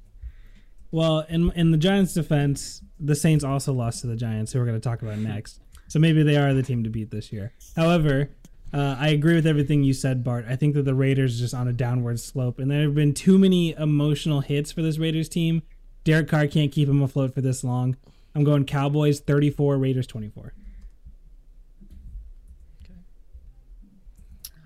[0.92, 4.66] Well, in in the Giants' defense, the Saints also lost to the Giants, who we're
[4.66, 5.60] going to talk about next.
[5.88, 7.54] So maybe they are the team to beat this year.
[7.76, 8.30] However,
[8.74, 10.46] uh, I agree with everything you said, Bart.
[10.48, 13.14] I think that the Raiders are just on a downward slope, and there have been
[13.14, 15.64] too many emotional hits for this Raiders team.
[16.04, 17.96] Derek Carr can't keep him afloat for this long.
[18.36, 20.54] I'm going Cowboys 34, Raiders 24.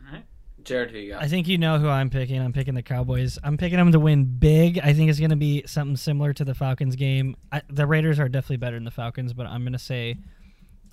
[0.08, 0.24] All right,
[0.72, 1.22] Jared, who you got?
[1.22, 2.40] I think you know who I'm picking.
[2.42, 3.38] I'm picking the Cowboys.
[3.44, 4.80] I'm picking them to win big.
[4.80, 7.36] I think it's going to be something similar to the Falcons game.
[7.52, 10.16] I, the Raiders are definitely better than the Falcons, but I'm going to say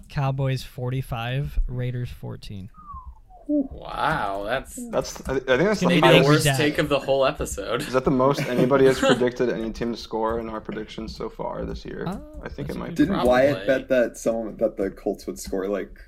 [0.09, 2.71] Cowboys 45, Raiders 14.
[3.47, 6.99] Wow, that's That's I, I think that's the Maybe maybe the worst take of the
[6.99, 7.81] whole episode.
[7.83, 11.31] Is that the most anybody has predicted any team to score in our predictions so
[11.31, 12.05] far this year?
[12.07, 12.91] Oh, I think it might.
[12.91, 12.95] be.
[12.97, 13.31] Didn't Probably.
[13.31, 15.99] Wyatt bet that someone that the Colts would score like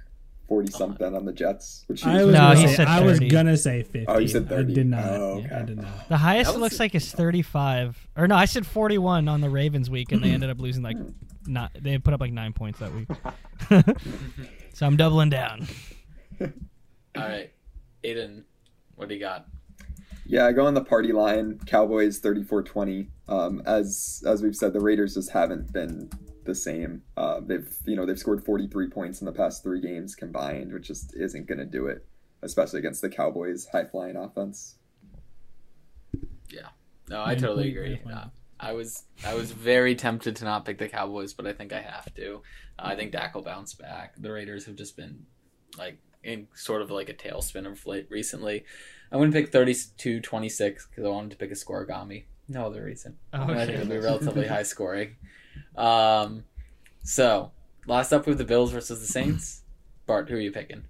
[0.51, 1.85] forty something on the Jets?
[1.87, 4.05] Which I was, No, gonna he say, said I was gonna say 50.
[4.09, 4.75] Oh, you said I 30.
[4.75, 5.05] did not.
[5.07, 6.09] Oh, Yeah, I did not.
[6.09, 8.09] The highest it looks a- like is 35.
[8.17, 10.97] Or no, I said 41 on the Ravens week, and they ended up losing like
[11.47, 11.71] not.
[11.81, 13.09] They put up like nine points that week.
[14.75, 15.67] so I'm doubling down.
[16.41, 16.49] All
[17.17, 17.53] right,
[18.05, 18.43] Aiden,
[18.97, 19.47] what do you got?
[20.27, 21.59] Yeah, I go on the party line.
[21.67, 23.09] Cowboys 34-20.
[23.29, 26.11] Um, as as we've said, the Raiders just haven't been
[26.51, 27.03] the same.
[27.17, 30.89] Uh, they've you know they've scored 43 points in the past three games combined, which
[30.89, 32.05] just isn't going to do it,
[32.43, 34.77] especially against the Cowboys' high flying offense.
[36.51, 36.69] Yeah,
[37.09, 37.91] no, I totally agree.
[37.91, 38.15] wait, wait.
[38.15, 38.25] Uh,
[38.59, 41.81] I was I was very tempted to not pick the Cowboys, but I think I
[41.81, 42.43] have to.
[42.79, 44.15] Uh, I think Dak will bounce back.
[44.19, 45.25] The Raiders have just been
[45.79, 48.65] like in sort of like a tailspin of late recently.
[49.13, 52.25] I'm going to pick 32-26 because I wanted to pick a scorigami.
[52.49, 53.17] No other reason.
[53.33, 55.17] Oh, I think it'll be relatively high scoring.
[55.77, 56.45] Um,
[57.03, 57.53] so
[57.87, 59.63] last up with the Bills versus the Saints.
[60.07, 60.85] Bart, who are you picking?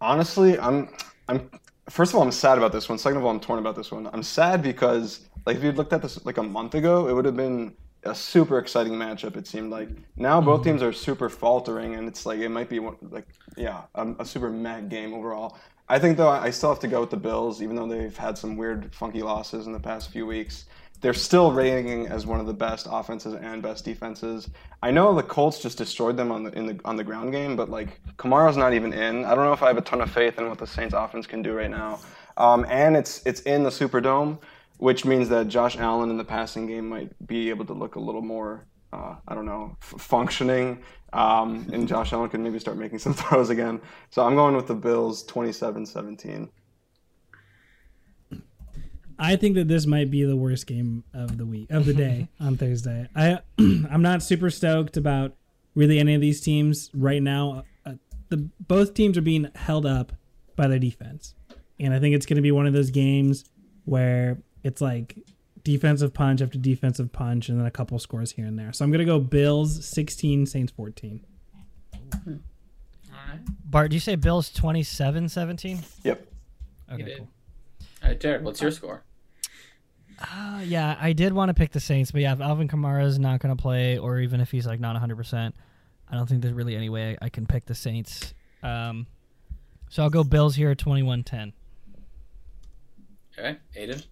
[0.00, 0.88] Honestly, I'm
[1.28, 1.50] I'm
[1.90, 2.98] first of all I'm sad about this one.
[2.98, 4.08] Second of all, I'm torn about this one.
[4.12, 7.24] I'm sad because like if you'd looked at this like a month ago, it would
[7.24, 9.36] have been a super exciting matchup.
[9.36, 12.78] It seemed like now both teams are super faltering, and it's like it might be
[12.78, 15.58] one, like yeah a, a super meh game overall.
[15.88, 18.36] I think though I still have to go with the Bills, even though they've had
[18.36, 20.66] some weird funky losses in the past few weeks.
[21.00, 24.48] They're still rating as one of the best offenses and best defenses.
[24.82, 27.56] I know the Colts just destroyed them on the in the on the ground game,
[27.56, 29.24] but like Kamara's not even in.
[29.24, 31.26] I don't know if I have a ton of faith in what the Saints offense
[31.26, 32.00] can do right now.
[32.36, 34.38] Um, and it's it's in the Superdome,
[34.78, 38.00] which means that Josh Allen in the passing game might be able to look a
[38.00, 40.82] little more uh, I don't know f- functioning.
[41.12, 43.80] Um, and Josh Allen can maybe start making some throws again.
[44.10, 46.48] So I'm going with the Bills 27-17.
[49.18, 52.28] I think that this might be the worst game of the week of the day
[52.40, 53.08] on Thursday.
[53.14, 55.34] I I'm not super stoked about
[55.74, 57.64] really any of these teams right now.
[57.84, 57.94] Uh,
[58.28, 60.12] the both teams are being held up
[60.56, 61.34] by their defense.
[61.78, 63.44] and I think it's going to be one of those games
[63.84, 65.16] where it's like
[65.62, 68.72] defensive punch after defensive punch, and then a couple scores here and there.
[68.72, 71.24] So I'm going to go Bills 16, Saints 14.
[73.64, 75.84] Bart, do you say Bills 27-17?
[76.04, 76.26] Yep.
[76.92, 77.18] Okay, did.
[77.18, 77.28] cool.
[78.02, 79.04] All right, Jared, what's your score?
[80.20, 83.18] Uh, yeah, I did want to pick the Saints, but yeah, if Alvin Kamara is
[83.18, 85.52] not going to play, or even if he's like not 100%,
[86.10, 88.34] I don't think there's really any way I can pick the Saints.
[88.62, 89.06] Um,
[89.88, 91.52] so I'll go Bills here at 21-10.
[93.38, 94.04] Okay, Aiden.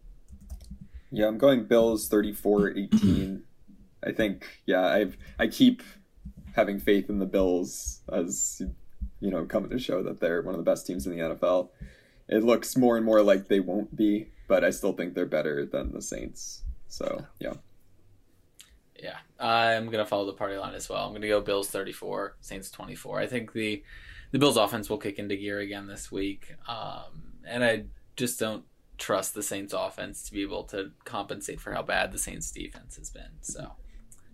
[1.10, 3.42] Yeah, I'm going Bills 34-18.
[4.06, 5.82] I think yeah, I've I keep
[6.54, 8.62] having faith in the Bills as
[9.20, 11.70] you know, coming to show that they're one of the best teams in the NFL.
[12.28, 15.64] It looks more and more like they won't be, but I still think they're better
[15.66, 16.62] than the Saints.
[16.88, 17.54] So, yeah.
[18.98, 21.06] Yeah, I'm gonna follow the party line as well.
[21.06, 23.20] I'm gonna go Bills 34, Saints 24.
[23.20, 23.82] I think the
[24.32, 27.84] the Bills offense will kick into gear again this week, um, and I
[28.16, 28.64] just don't
[28.98, 32.96] trust the Saints offense to be able to compensate for how bad the Saints defense
[32.96, 33.30] has been.
[33.42, 33.72] So,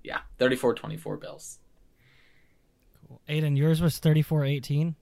[0.05, 1.59] yeah, 34-24 Bills.
[3.09, 3.21] Cool.
[3.29, 4.95] Aiden, yours was 34-18?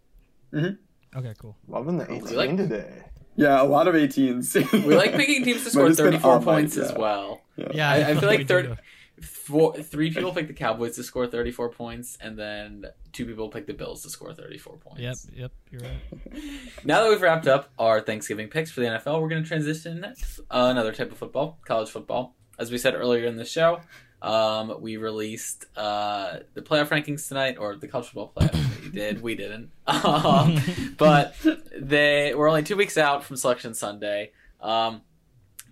[0.53, 0.79] Mhm.
[1.15, 1.57] Okay, cool.
[1.69, 3.05] Loving the 18 like- today.
[3.37, 4.85] Yeah, a lot of 18s.
[4.85, 7.41] We like picking teams to score 34 all night, points as well.
[7.57, 8.45] Yeah, I, I feel like do.
[8.47, 8.79] third,
[9.23, 13.67] four, three people pick the Cowboys to score 34 points, and then two people pick
[13.67, 15.01] the Bills to score 34 points.
[15.01, 16.43] Yep, yep, you're right.
[16.85, 20.03] Now that we've wrapped up our Thanksgiving picks for the NFL, we're going to transition
[20.03, 22.37] to another type of football, college football.
[22.59, 23.81] As we said earlier in the show,
[24.23, 28.85] um, we released uh, the playoff rankings tonight, or the college football playoff.
[28.85, 29.71] you did, we didn't.
[29.87, 30.57] Um,
[30.99, 31.35] but
[31.77, 34.31] they we're only two weeks out from Selection Sunday.
[34.61, 35.03] Um,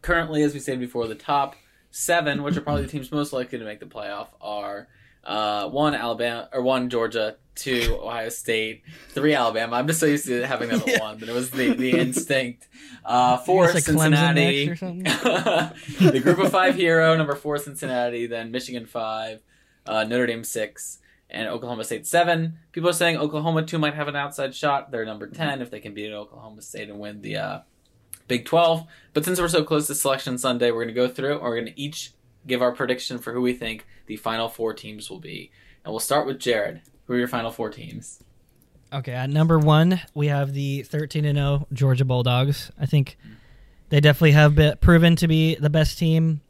[0.03, 1.55] currently, as we said before, the top
[1.91, 4.89] seven, which are probably the teams most likely to make the playoff, are
[5.25, 9.77] uh, one Alabama or one Georgia, two Ohio State, three Alabama.
[9.77, 11.01] I'm just so used to having them at Yeah.
[11.01, 12.69] one, but it was the, the instinct.
[13.05, 15.05] Uh, four Clemson Cincinnati, next or something?
[16.13, 19.43] the group of five hero number four Cincinnati, then Michigan five,
[19.87, 20.99] uh, Notre Dame six,
[21.31, 22.59] and Oklahoma State seven.
[22.73, 24.91] People are saying Oklahoma two might have an outside shot.
[24.91, 27.59] They're number ten if they can beat Oklahoma State and win the uh,
[28.29, 28.87] Big Twelve.
[29.15, 31.35] But since we're so close to Selection Sunday, we're going to go through.
[31.35, 32.13] and We're going to each
[32.47, 35.51] give our prediction for who we think the final four teams will be,
[35.85, 36.83] and we'll start with Jared.
[37.09, 38.23] Who are your final four teams?
[38.93, 42.71] Okay, at number one, we have the 13 and 0 Georgia Bulldogs.
[42.79, 43.17] I think
[43.89, 46.43] they definitely have been proven to be the best team.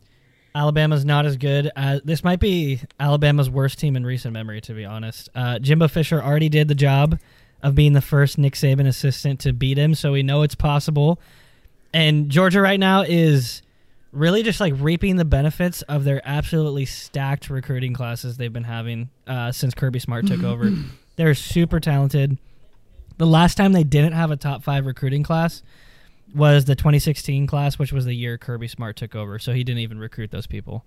[0.54, 1.70] Alabama's not as good.
[1.76, 5.28] As, this might be Alabama's worst team in recent memory, to be honest.
[5.32, 7.20] Uh, Jimbo Fisher already did the job
[7.62, 11.20] of being the first Nick Saban assistant to beat him, so we know it's possible.
[11.94, 13.62] And Georgia right now is
[14.12, 19.10] really just like reaping the benefits of their absolutely stacked recruiting classes they've been having
[19.26, 20.70] uh, since Kirby Smart took over.
[21.16, 22.38] They're super talented.
[23.18, 25.62] The last time they didn't have a top five recruiting class
[26.34, 29.38] was the 2016 class, which was the year Kirby Smart took over.
[29.38, 30.86] So he didn't even recruit those people.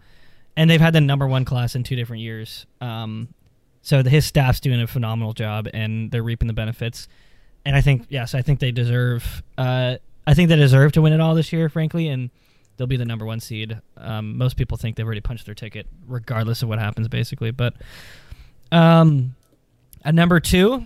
[0.55, 2.65] And they've had the number one class in two different years.
[2.79, 3.29] Um,
[3.81, 7.07] so the, his staff's doing a phenomenal job, and they're reaping the benefits.
[7.65, 9.43] And I think yes, I think they deserve.
[9.57, 9.97] Uh,
[10.27, 12.29] I think they deserve to win it all this year, frankly, and
[12.81, 13.79] they'll be the number one seed.
[13.95, 17.51] Um, most people think they've already punched their ticket, regardless of what happens, basically.
[17.51, 17.75] But
[18.71, 19.35] um,
[20.03, 20.85] at number two,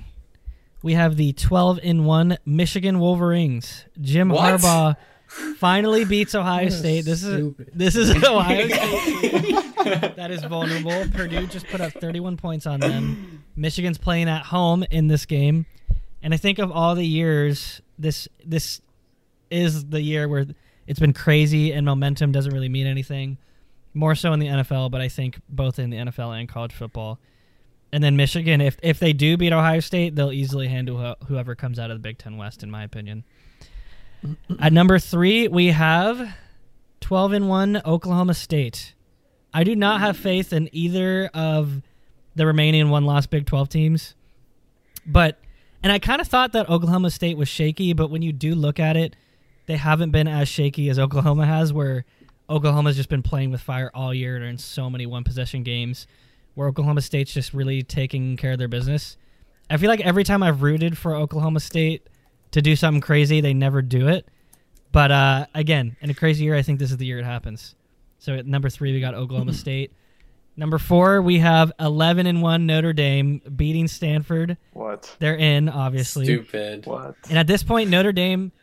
[0.84, 3.86] we have the 12 in 1 Michigan Wolverines.
[4.02, 4.60] Jim What?
[4.60, 4.98] Harbaugh
[5.58, 7.06] finally beats Ohio State.
[7.06, 9.56] This is this is Ohio State
[10.18, 11.06] that is vulnerable.
[11.14, 13.42] Purdue just put up 31 points on them.
[13.56, 15.66] Michigan's playing at home in this game.
[16.22, 18.82] And I think of all the years this this
[19.50, 20.46] is the year where
[20.88, 23.38] it's been crazy and momentum doesn't really mean anything.
[23.94, 27.20] More so in the NFL, but I think both in the NFL and college football.
[27.94, 31.56] And then Michigan, if if they do beat Ohio State, they'll easily handle who- whoever
[31.56, 33.24] comes out of the Big Ten West, in my opinion.
[34.60, 36.36] At number three, we have
[37.00, 38.94] twelve and one Oklahoma State.
[39.54, 41.82] I do not have faith in either of
[42.36, 44.16] the remaining one loss Big Twelve teams,
[45.06, 45.40] but
[45.82, 48.80] and I kind of thought that Oklahoma State was shaky, but when you do look
[48.80, 49.16] at it,
[49.66, 52.06] they haven't been as shaky as Oklahoma has, where
[52.50, 54.40] Oklahoma's just been playing with fire all year.
[54.40, 56.08] They're in so many one possession games
[56.54, 59.18] where Oklahoma State's just really taking care of their business.
[59.70, 62.08] I feel like every time I've rooted for Oklahoma State
[62.52, 64.28] to do something crazy, they never do it.
[64.92, 67.76] But uh, again, in a crazy year, I think this is the year it happens.
[68.20, 69.92] So at number three, we got Oklahoma State.
[70.58, 74.58] Number four, we have 11 and 1 Notre Dame beating Stanford.
[74.72, 75.14] What?
[75.20, 76.26] They're in, obviously.
[76.26, 76.86] Stupid.
[76.86, 77.16] What?
[77.28, 78.54] And at this point, Notre Dame,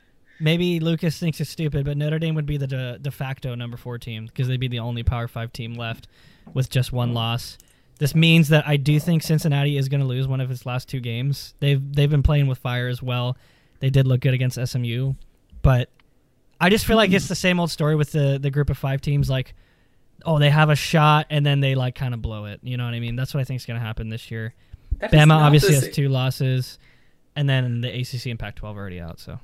[0.42, 3.76] maybe Lucas thinks it's stupid, but Notre Dame would be the de, de facto number
[3.76, 6.08] four team because they'd be the only Power Five team left
[6.52, 7.56] with just one loss.
[7.98, 10.88] This means that I do think Cincinnati is going to lose one of its last
[10.88, 11.54] two games.
[11.60, 13.36] They've they've been playing with fire as well.
[13.78, 15.14] They did look good against SMU,
[15.62, 15.88] but
[16.60, 19.00] I just feel like it's the same old story with the the group of five
[19.00, 19.30] teams.
[19.30, 19.54] Like,
[20.26, 22.60] oh, they have a shot and then they like kind of blow it.
[22.62, 23.14] You know what I mean?
[23.14, 24.54] That's what I think is going to happen this year.
[24.98, 26.78] That Bama obviously has two losses,
[27.34, 29.20] and then the ACC and Pac-12 are already out.
[29.20, 29.38] So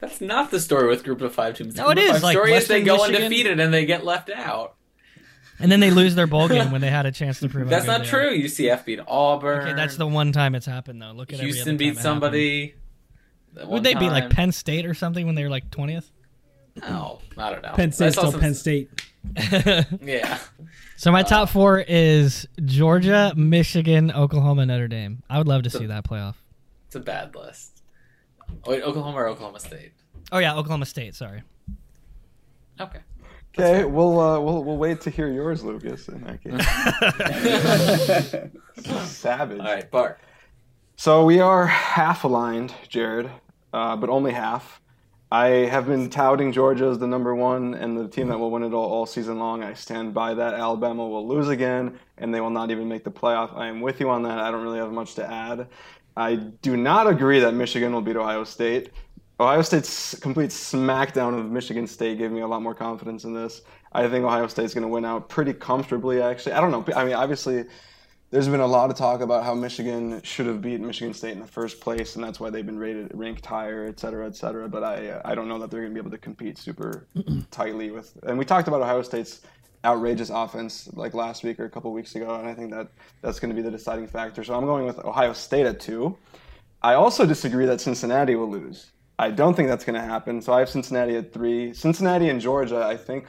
[0.00, 1.74] That's not the story with Group of Five teams.
[1.74, 2.04] The No, it is.
[2.04, 4.04] Group of is, Five like, story is they Western go Michigan- undefeated and they get
[4.04, 4.74] left out.
[5.58, 7.64] and then they lose their bowl game when they had a chance to prove.
[7.68, 8.30] how That's good not they true.
[8.44, 9.58] UCF beat Auburn.
[9.58, 9.62] Are.
[9.62, 11.10] Okay, that's the one time it's happened though.
[11.12, 12.74] Look at every Houston other beat time somebody.
[13.54, 13.68] That happened.
[13.70, 14.30] one Would they beat like.
[14.30, 16.10] Penn State or something when they were like twentieth?
[16.76, 17.72] No, I don't know.
[17.72, 18.88] Penn State still some- Penn State.
[20.00, 20.38] Yeah.
[20.96, 25.24] so my uh, top four is Georgia, Michigan, Oklahoma, Notre Dame.
[25.28, 26.36] I would love to see that playoff.
[26.86, 27.77] It's a bad list.
[28.66, 29.92] Wait, Oklahoma or Oklahoma State?
[30.32, 31.14] Oh yeah, Oklahoma State.
[31.14, 31.42] Sorry.
[32.80, 33.00] Okay.
[33.58, 36.08] Okay, we'll uh, we'll we'll wait to hear yours, Lucas.
[36.08, 36.64] In that case,
[39.10, 39.58] savage.
[39.58, 40.20] All right, Bart.
[40.96, 43.30] So we are half aligned, Jared,
[43.72, 44.80] uh, but only half.
[45.30, 48.62] I have been touting Georgia as the number one and the team that will win
[48.62, 49.62] it all, all season long.
[49.62, 50.54] I stand by that.
[50.54, 53.54] Alabama will lose again, and they will not even make the playoff.
[53.54, 54.38] I am with you on that.
[54.38, 55.68] I don't really have much to add.
[56.18, 58.90] I do not agree that Michigan will beat Ohio State.
[59.38, 63.62] Ohio State's complete smackdown of Michigan State gave me a lot more confidence in this.
[63.92, 66.52] I think Ohio State's going to win out pretty comfortably, actually.
[66.52, 66.84] I don't know.
[66.96, 67.66] I mean, obviously,
[68.30, 71.40] there's been a lot of talk about how Michigan should have beat Michigan State in
[71.40, 74.68] the first place, and that's why they've been rated ranked higher, et cetera, et cetera.
[74.68, 77.06] But I I don't know that they're going to be able to compete super
[77.52, 78.18] tightly with.
[78.24, 79.42] And we talked about Ohio State's
[79.84, 82.88] outrageous offense like last week or a couple weeks ago, and I think that
[83.22, 84.42] that's going to be the deciding factor.
[84.44, 86.16] So I'm going with Ohio State at two.
[86.82, 88.92] I also disagree that Cincinnati will lose.
[89.18, 90.40] I don't think that's going to happen.
[90.40, 91.74] So I have Cincinnati at three.
[91.74, 93.26] Cincinnati and Georgia, I think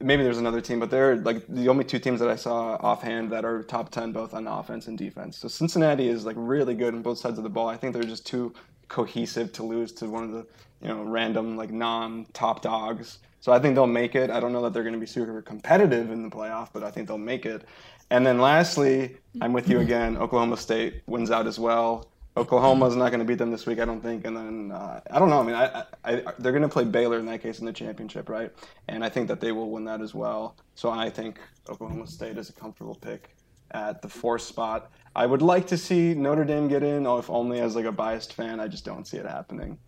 [0.00, 3.30] maybe there's another team, but they're like the only two teams that I saw offhand
[3.32, 5.38] that are top 10 both on offense and defense.
[5.38, 7.68] So Cincinnati is like really good on both sides of the ball.
[7.68, 8.54] I think they're just too
[8.88, 10.46] cohesive to lose to one of the,
[10.80, 13.18] you know, random like non-top dogs.
[13.46, 14.28] So I think they'll make it.
[14.28, 16.90] I don't know that they're going to be super competitive in the playoff, but I
[16.90, 17.62] think they'll make it.
[18.10, 20.16] And then lastly, I'm with you again.
[20.16, 22.08] Oklahoma State wins out as well.
[22.36, 24.26] Oklahoma's not going to beat them this week, I don't think.
[24.26, 25.38] And then uh, I don't know.
[25.38, 27.72] I mean, I, I, I, they're going to play Baylor in that case in the
[27.72, 28.52] championship, right?
[28.88, 30.56] And I think that they will win that as well.
[30.74, 31.38] So I think
[31.68, 33.30] Oklahoma State is a comfortable pick
[33.70, 34.90] at the fourth spot.
[35.14, 37.92] I would like to see Notre Dame get in, oh, if only as like a
[37.92, 38.58] biased fan.
[38.58, 39.78] I just don't see it happening.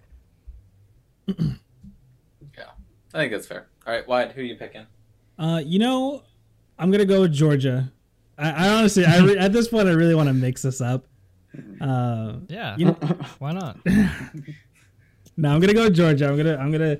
[3.13, 3.67] Yeah, I think that's fair.
[3.87, 4.87] All right, Wyatt, who are you picking?
[5.39, 6.23] Uh, you know,
[6.79, 7.93] I'm gonna go with Georgia.
[8.37, 11.07] I, I honestly, I re- at this point, I really want to mix this up.
[11.81, 12.77] Uh, Yeah.
[12.77, 12.93] you know,
[13.39, 13.79] Why not?
[15.37, 16.29] no, I'm gonna go with Georgia.
[16.29, 16.99] I'm gonna, I'm gonna,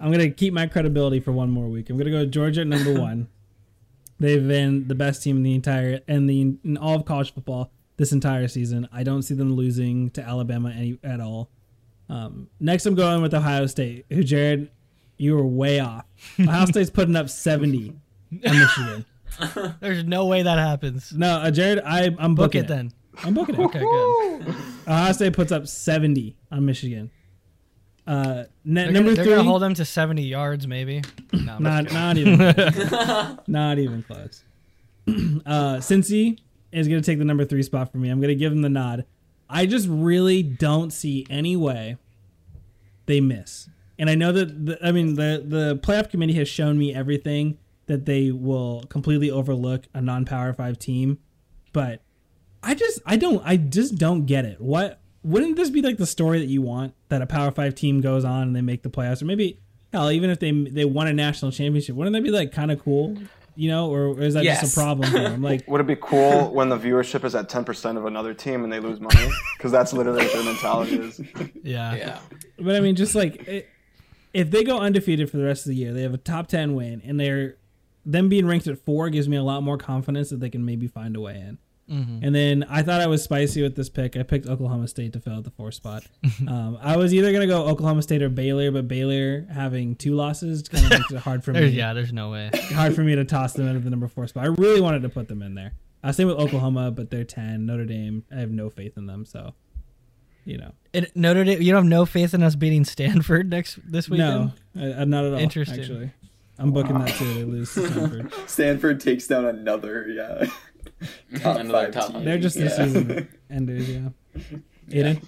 [0.00, 1.90] I'm gonna keep my credibility for one more week.
[1.90, 3.28] I'm gonna go with Georgia at number one.
[4.20, 7.70] They've been the best team in the entire and the in all of college football
[7.96, 8.88] this entire season.
[8.92, 11.50] I don't see them losing to Alabama any at all.
[12.08, 14.06] Um, next, I'm going with Ohio State.
[14.10, 14.70] Who, Jared,
[15.18, 16.04] you were way off.
[16.40, 17.92] Ohio State's putting up 70
[18.32, 19.04] on Michigan.
[19.80, 21.12] There's no way that happens.
[21.12, 22.92] No, uh, Jared, I, I'm Book booking it then.
[23.24, 23.60] I'm booking it.
[23.60, 24.48] Okay, good.
[24.88, 27.10] Ohio State puts up 70 on Michigan.
[28.06, 31.02] Uh, ne- They're, number gonna, they're three, gonna hold them to 70 yards, maybe.
[31.32, 33.36] No, I'm not just not even Close.
[33.46, 34.42] not even close.
[35.08, 36.38] uh, Cincy
[36.72, 38.08] is going to take the number three spot for me.
[38.10, 39.04] I'm going to give them the nod.
[39.48, 41.96] I just really don't see any way
[43.06, 43.68] they miss.
[43.98, 47.58] And I know that the, I mean the the playoff committee has shown me everything
[47.86, 51.18] that they will completely overlook a non-power 5 team,
[51.72, 52.02] but
[52.62, 54.60] I just I don't I just don't get it.
[54.60, 58.00] What wouldn't this be like the story that you want that a Power Five team
[58.00, 59.58] goes on and they make the playoffs, or maybe
[59.92, 62.82] hell, even if they they won a national championship, wouldn't that be like kind of
[62.82, 63.16] cool?
[63.56, 64.60] You know, or is that Yes.
[64.60, 65.42] just a problem for them?
[65.42, 68.72] Like, Would it be cool when the viewership is at 10% of another team and
[68.72, 69.28] they lose money?
[69.56, 71.20] Because that's literally what their mentality is.
[71.64, 71.94] Yeah.
[71.96, 72.18] Yeah,
[72.60, 73.68] but I mean, just like it,
[74.38, 76.74] if they go undefeated for the rest of the year, they have a top ten
[76.74, 77.56] win, and they're
[78.06, 80.86] them being ranked at four gives me a lot more confidence that they can maybe
[80.86, 81.58] find a way in.
[81.90, 82.24] Mm-hmm.
[82.24, 84.16] And then I thought I was spicy with this pick.
[84.16, 86.04] I picked Oklahoma State to fill out the four spot.
[86.48, 90.62] um, I was either gonna go Oklahoma State or Baylor, but Baylor having two losses
[90.68, 91.66] kind of makes it hard for me.
[91.68, 92.50] Yeah, there's no way.
[92.74, 94.44] hard for me to toss them into the number four spot.
[94.44, 95.72] I really wanted to put them in there.
[96.02, 97.66] I was same with Oklahoma, but they're ten.
[97.66, 99.24] Notre Dame, I have no faith in them.
[99.24, 99.54] So,
[100.48, 103.78] you know, It, Notre Dame, you don't have no faith in us beating Stanford next
[103.84, 104.52] this weekend?
[104.74, 105.38] no, I, I, not at all.
[105.38, 105.80] Interesting.
[105.80, 106.10] Actually,
[106.58, 107.34] I'm booking that too.
[107.34, 108.32] They lose to Stanford.
[108.46, 110.48] Stanford takes down another, yeah.
[111.42, 112.24] top Another five top team.
[112.24, 112.84] They're just this Yeah.
[112.86, 113.88] season enders.
[113.90, 114.08] Yeah.
[114.88, 115.22] Aiden.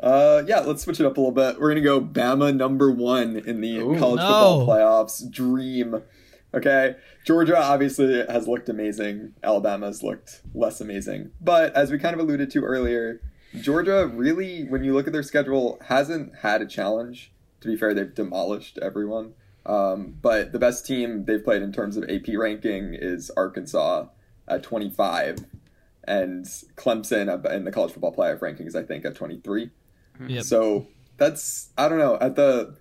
[0.00, 1.60] Uh, yeah, let's switch it up a little bit.
[1.60, 3.96] We're gonna go Bama number one in the Ooh.
[3.98, 4.26] college No.
[4.26, 5.30] football playoffs.
[5.30, 6.02] Dream.
[6.54, 9.32] Okay, Georgia obviously has looked amazing.
[9.42, 11.30] Alabama's looked less amazing.
[11.40, 13.20] But as we kind of alluded to earlier,
[13.60, 17.32] Georgia really, when you look at their schedule, hasn't had a challenge.
[17.60, 19.34] To be fair, they've demolished everyone.
[19.64, 24.06] Um, but the best team they've played in terms of AP ranking is Arkansas
[24.48, 25.38] at 25,
[26.04, 26.44] and
[26.76, 29.70] Clemson in the college football playoff rankings, I think, at 23.
[30.26, 30.44] Yep.
[30.44, 32.18] So that's I don't know.
[32.20, 32.76] At the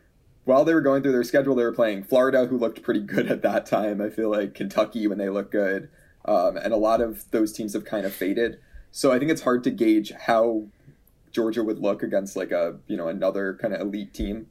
[0.46, 3.32] while they were going through their schedule, they were playing Florida, who looked pretty good
[3.32, 4.02] at that time.
[4.02, 5.90] I feel like Kentucky when they look good,
[6.26, 8.60] um, and a lot of those teams have kind of faded.
[8.92, 10.66] So I think it's hard to gauge how
[11.32, 14.48] Georgia would look against like a you know another kind of elite team.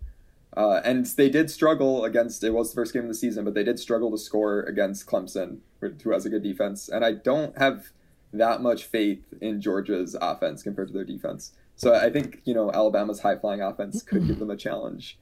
[0.57, 3.55] Uh, and they did struggle against it was the first game of the season, but
[3.55, 6.89] they did struggle to score against Clemson, who has a good defense.
[6.89, 7.91] And I don't have
[8.33, 11.53] that much faith in Georgia's offense compared to their defense.
[11.77, 15.19] So I think you know Alabama's high flying offense could give them a challenge,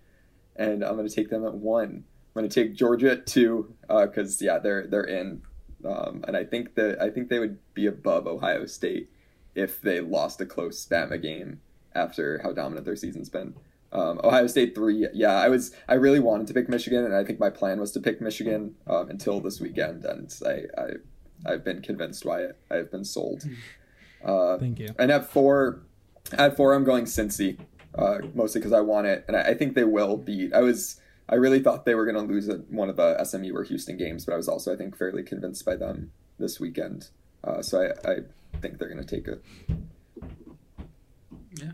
[0.56, 2.04] and I'm going to take them at one.
[2.34, 5.42] I'm going to take Georgia at two because uh, yeah they're they're in,
[5.84, 9.10] um, and I think that I think they would be above Ohio State
[9.54, 11.60] if they lost a close Bama game
[11.94, 13.54] after how dominant their season's been.
[13.90, 17.24] Um, Ohio State three, yeah, I was I really wanted to pick Michigan, and I
[17.24, 20.88] think my plan was to pick Michigan um, until this weekend, and I, I
[21.46, 22.58] I've been convinced by it.
[22.70, 23.44] I've been sold.
[24.24, 24.94] Uh, Thank you.
[24.98, 25.82] And at four,
[26.32, 27.58] at four, I'm going Cincy,
[27.94, 30.52] uh, mostly because I want it, and I, I, think they will beat.
[30.52, 33.54] I was I really thought they were going to lose at one of the SMU
[33.54, 37.08] or Houston games, but I was also I think fairly convinced by them this weekend.
[37.44, 38.16] Uh, so I, I
[38.60, 39.44] think they're going to take it.
[41.54, 41.72] Yeah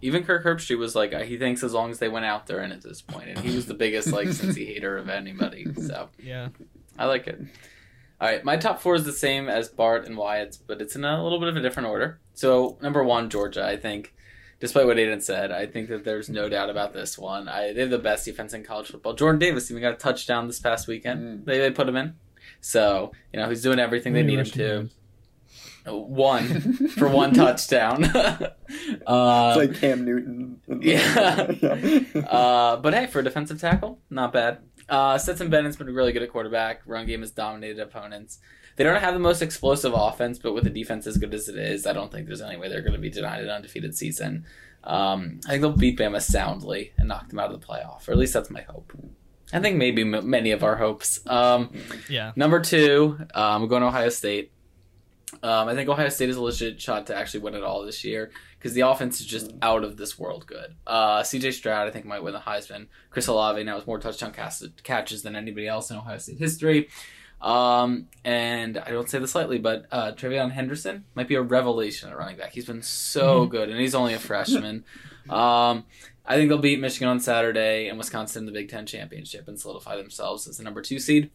[0.00, 2.72] even Kirk Herbstreit was like, he thinks as long as they went out, they're in
[2.72, 5.66] at this point, and he was the biggest like Cincy hater of anybody.
[5.74, 6.48] So yeah,
[6.98, 7.40] I like it.
[8.20, 11.04] All right, my top four is the same as Bart and Wyatt's, but it's in
[11.04, 12.20] a little bit of a different order.
[12.34, 13.64] So number one, Georgia.
[13.64, 14.14] I think,
[14.60, 17.48] despite what Aiden said, I think that there's no doubt about this one.
[17.48, 19.14] I, they have the best defense in college football.
[19.14, 21.40] Jordan Davis even got a touchdown this past weekend.
[21.40, 21.44] Mm.
[21.44, 22.14] They they put him in,
[22.60, 24.90] so you know he's doing everything they need him to
[25.90, 28.04] one for one touchdown.
[28.04, 30.60] uh, it's like Cam Newton.
[30.80, 31.52] Yeah.
[32.28, 34.58] uh, but hey, for a defensive tackle, not bad.
[34.88, 36.82] Uh, Stetson Bennett's been really good at quarterback.
[36.86, 38.38] Run game has dominated opponents.
[38.78, 41.56] They don't have the most explosive offense, but with a defense as good as it
[41.56, 44.46] is, I don't think there's any way they're going to be denied an undefeated season.
[44.84, 48.12] Um, I think they'll beat Bama soundly and knock them out of the playoff, or
[48.12, 48.92] at least that's my hope.
[49.52, 51.18] I think maybe m- many of our hopes.
[51.26, 51.72] Um,
[52.08, 52.30] yeah.
[52.36, 54.52] Number two, um, we're going to Ohio State.
[55.42, 58.04] Um, I think Ohio State is a legit shot to actually win it all this
[58.04, 60.76] year because the offense is just out of this world good.
[60.86, 61.50] Uh, C.J.
[61.50, 62.86] Stroud, I think, might win the Heisman.
[63.10, 64.32] Chris Olave now has more touchdown
[64.84, 66.88] catches than anybody else in Ohio State history.
[67.40, 72.10] Um, and I don't say this lightly, but uh, TreVeyon Henderson might be a revelation
[72.10, 72.52] at running back.
[72.52, 73.50] He's been so mm-hmm.
[73.50, 74.84] good, and he's only a freshman.
[75.28, 75.84] Um,
[76.24, 79.60] I think they'll beat Michigan on Saturday and Wisconsin in the Big Ten championship and
[79.60, 81.30] solidify themselves as the number two seed.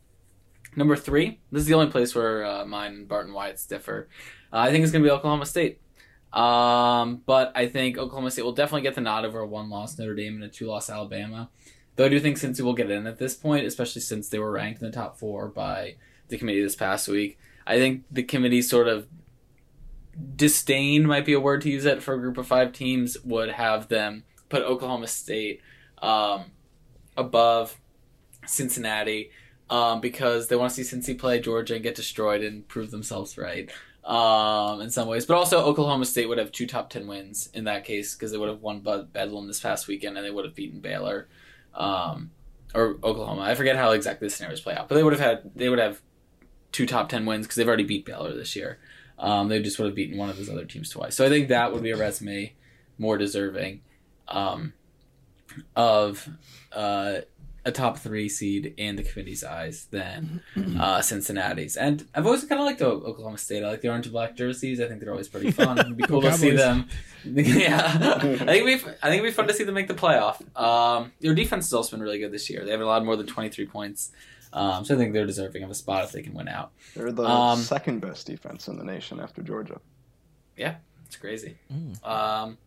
[0.76, 4.10] Number three, this is the only place where uh, mine and Barton Wyatt's differ.
[4.52, 5.80] Uh, I think it's going to be Oklahoma State.
[6.32, 9.98] Um, but I think Oklahoma State will definitely get the nod over a one loss
[10.00, 11.50] Notre Dame and a two loss Alabama.
[11.96, 14.52] Though I do think Cincy will get in at this point, especially since they were
[14.52, 15.96] ranked in the top four by
[16.30, 17.38] the committee this past week.
[17.68, 19.08] I think the committee sort of
[20.36, 23.50] disdain might be a word to use it for a group of five teams would
[23.50, 25.62] have them put Oklahoma State
[26.02, 26.46] um,
[27.16, 27.80] above
[28.46, 29.32] Cincinnati
[29.70, 33.38] um, because they want to see Cincy play Georgia and get destroyed and prove themselves
[33.38, 33.72] right
[34.04, 35.26] um, in some ways.
[35.26, 38.38] But also, Oklahoma State would have two top 10 wins in that case because they
[38.38, 41.28] would have won Bedlam this past weekend and they would have beaten Baylor
[41.76, 42.32] um,
[42.74, 43.42] or Oklahoma.
[43.42, 45.80] I forget how exactly the scenarios play out, but they would have had they would
[45.80, 46.02] have
[46.72, 48.80] two top 10 wins because they've already beat Baylor this year.
[49.20, 51.16] Um, they just would have beaten one of those other teams twice.
[51.16, 52.54] So I think that would be a resume
[52.98, 53.82] more deserving
[54.28, 54.74] um,
[55.76, 56.28] of
[56.72, 57.22] uh,
[57.66, 60.42] a top three seed in the committee's eyes than
[60.80, 61.78] uh, Cincinnati's.
[61.78, 63.64] And I've always kind of liked Oklahoma State.
[63.64, 64.82] I like the orange and black jerseys.
[64.82, 65.78] I think they're always pretty fun.
[65.80, 66.90] It'd be cool to see them.
[67.26, 69.94] yeah, I think it'd be, I think it'd be fun to see them make the
[69.94, 70.42] playoff.
[70.60, 72.66] Um, their defense has also been really good this year.
[72.66, 74.12] They haven't allowed more than twenty three points.
[74.52, 76.72] Um, so I think they're deserving of a spot if they can win out.
[76.96, 79.80] They're the um, second best defense in the nation after Georgia.
[80.56, 80.76] Yeah,
[81.08, 81.56] it's crazy.
[81.74, 82.08] Mm.
[82.08, 82.58] Um,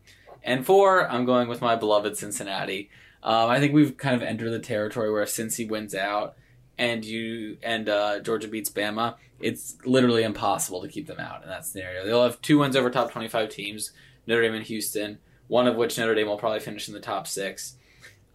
[0.42, 2.90] and four, I'm going with my beloved Cincinnati.
[3.22, 6.36] Um, I think we've kind of entered the territory where if Cincy wins out
[6.78, 11.48] and you and uh, Georgia beats Bama, it's literally impossible to keep them out in
[11.48, 12.04] that scenario.
[12.04, 13.92] They'll have two wins over top twenty-five teams,
[14.26, 15.18] Notre Dame and Houston.
[15.48, 17.76] One of which Notre Dame will probably finish in the top six.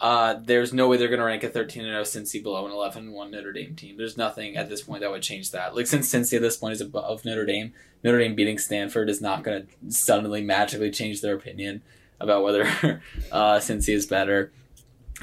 [0.02, 2.72] Uh, there's no way they're going to rank a 13 and 0 Cincy below an
[2.72, 3.98] 11 1 Notre Dame team.
[3.98, 5.76] There's nothing at this point that would change that.
[5.76, 7.72] Like, since Cincy at this point is above Notre Dame,
[8.04, 11.84] Notre Dame beating Stanford is not going to suddenly magically change their opinion
[12.20, 12.64] about whether
[13.32, 14.52] uh, Cincy is better.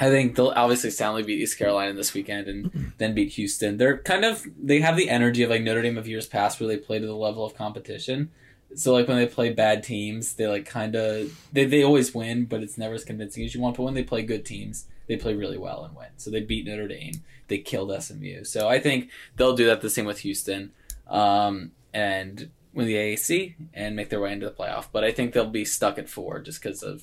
[0.01, 3.79] I think they'll obviously soundly beat East Carolina this weekend and then beat Houston.
[3.79, 6.69] They're kind of they have the energy of like Notre Dame of years past where
[6.69, 8.31] they play to the level of competition.
[8.75, 12.45] So like when they play bad teams, they like kind of they they always win,
[12.45, 13.77] but it's never as convincing as you want.
[13.77, 16.11] But when they play good teams, they play really well and win.
[16.17, 18.45] So they beat Notre Dame, they killed SMU.
[18.45, 20.73] So I think they'll do that the same with Houston,
[21.09, 24.87] um, and win the AAC and make their way into the playoff.
[24.93, 27.03] But I think they'll be stuck at four just because of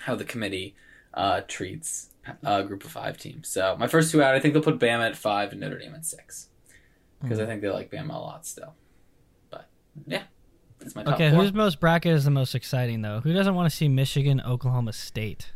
[0.00, 0.74] how the committee
[1.14, 2.09] uh, treats
[2.42, 3.48] a group of five teams.
[3.48, 5.94] So my first two out, I think they'll put Bama at five and Notre Dame
[5.94, 6.48] at six
[7.22, 7.50] because I mm-hmm.
[7.50, 8.74] think they like Bama a lot still.
[9.50, 9.68] But
[10.06, 10.22] yeah,
[10.78, 11.40] that's my top Okay, four.
[11.40, 13.20] whose most bracket is the most exciting though?
[13.20, 15.52] Who doesn't want to see Michigan, Oklahoma State?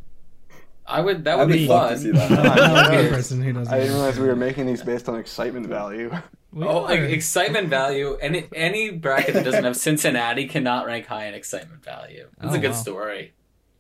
[0.87, 1.93] I would that I would be would fun.
[1.93, 2.31] to see that.
[2.39, 3.09] I'm the Okay.
[3.09, 3.73] person who doesn't.
[3.73, 6.11] I didn't realize we were making these based on excitement value.
[6.53, 8.15] We Oh, like excitement value.
[8.21, 12.29] Any any bracket that doesn't have Cincinnati cannot rank high in excitement value.
[12.39, 12.77] That's Oh, a good wow.
[12.77, 13.33] story.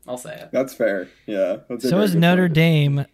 [0.06, 0.50] I'll say it.
[0.52, 1.08] That's fair.
[1.26, 1.58] Yeah.
[1.68, 2.54] That's so is Notre point.
[2.54, 3.06] Dame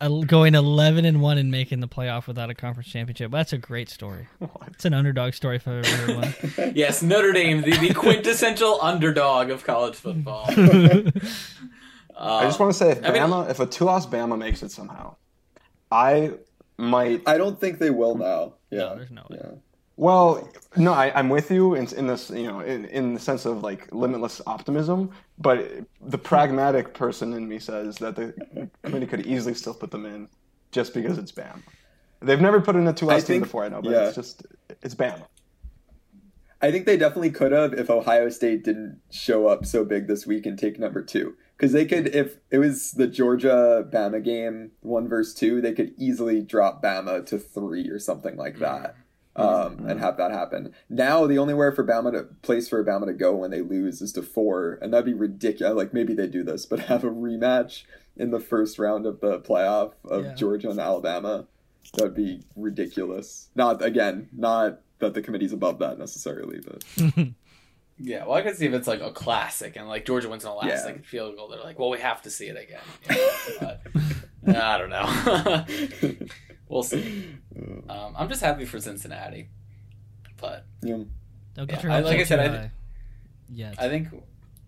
[0.00, 3.30] uh, going 11 and 1 and making the playoff without a conference championship.
[3.30, 4.26] That's a great story.
[4.68, 6.34] It's an underdog story for everyone.
[6.74, 10.46] Yes, Notre Dame, the, the quintessential underdog of college football.
[12.16, 14.70] I just want to say, if I mean- Bama, if a two-loss Bama makes it
[14.70, 15.16] somehow,
[15.90, 16.32] I
[16.78, 17.22] might.
[17.26, 18.54] I don't think they will now.
[18.70, 18.78] Yeah.
[18.80, 19.38] No, there's no way.
[19.42, 19.50] Yeah.
[20.00, 20.48] Well,
[20.78, 23.62] no, I, I'm with you in, in this, you know, in, in the sense of
[23.62, 25.10] like limitless optimism.
[25.36, 30.06] But the pragmatic person in me says that the committee could easily still put them
[30.06, 30.26] in,
[30.72, 31.60] just because it's Bama.
[32.22, 34.06] They've never put in a two-loss team before, I know, but yeah.
[34.06, 34.46] it's just
[34.80, 35.26] it's Bama.
[36.62, 40.26] I think they definitely could have if Ohio State didn't show up so big this
[40.26, 41.36] week and take number two.
[41.58, 45.92] Because they could, if it was the Georgia Bama game, one versus two, they could
[45.98, 48.62] easily drop Bama to three or something like hmm.
[48.62, 48.96] that,
[49.36, 50.74] um, and have that happen.
[50.88, 54.02] Now the only way for Bama to place for Bama to go when they lose
[54.02, 55.74] is to four, and that'd be ridiculous.
[55.76, 57.84] Like maybe they do this, but have a rematch
[58.16, 60.34] in the first round of the playoff of Yeah.
[60.34, 61.46] Georgia and Alabama.
[61.96, 63.48] That'd be ridiculous.
[63.54, 66.84] Not again, not that the committee's above that necessarily, but
[68.02, 70.50] Yeah, well, I can see if it's like a classic and like Georgia wins in
[70.50, 70.82] the last Yeah.
[70.82, 71.48] second field goal.
[71.48, 72.80] They're like, well, we have to see it again.
[73.10, 73.76] You know,
[74.46, 76.24] but, I don't know.
[76.70, 77.26] We'll see.
[77.88, 79.48] Um, I'm just happy for Cincinnati,
[80.40, 80.98] but yeah.
[81.54, 82.70] Don't get Yeah, your I- like I said, too I- high
[83.52, 83.74] yet.
[83.78, 84.08] I think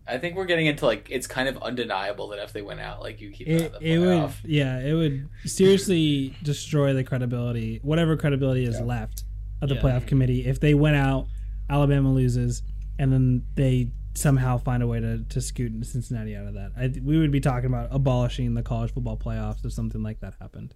[0.06, 3.00] I think we're getting into like it's kind of undeniable that if they went out,
[3.00, 4.34] like you keep It, the it would, playoff.
[4.44, 8.84] yeah, it would seriously destroy the credibility, whatever credibility is Yeah.
[8.84, 9.24] left
[9.60, 9.80] of the Yeah.
[9.82, 10.44] playoff committee.
[10.46, 11.28] If they went out,
[11.70, 12.64] Alabama loses,
[12.98, 16.72] and then they somehow find a way to, to scoot Cincinnati out of that.
[16.76, 20.34] I, we would be talking about abolishing the college football playoffs if something like that
[20.40, 20.74] happened.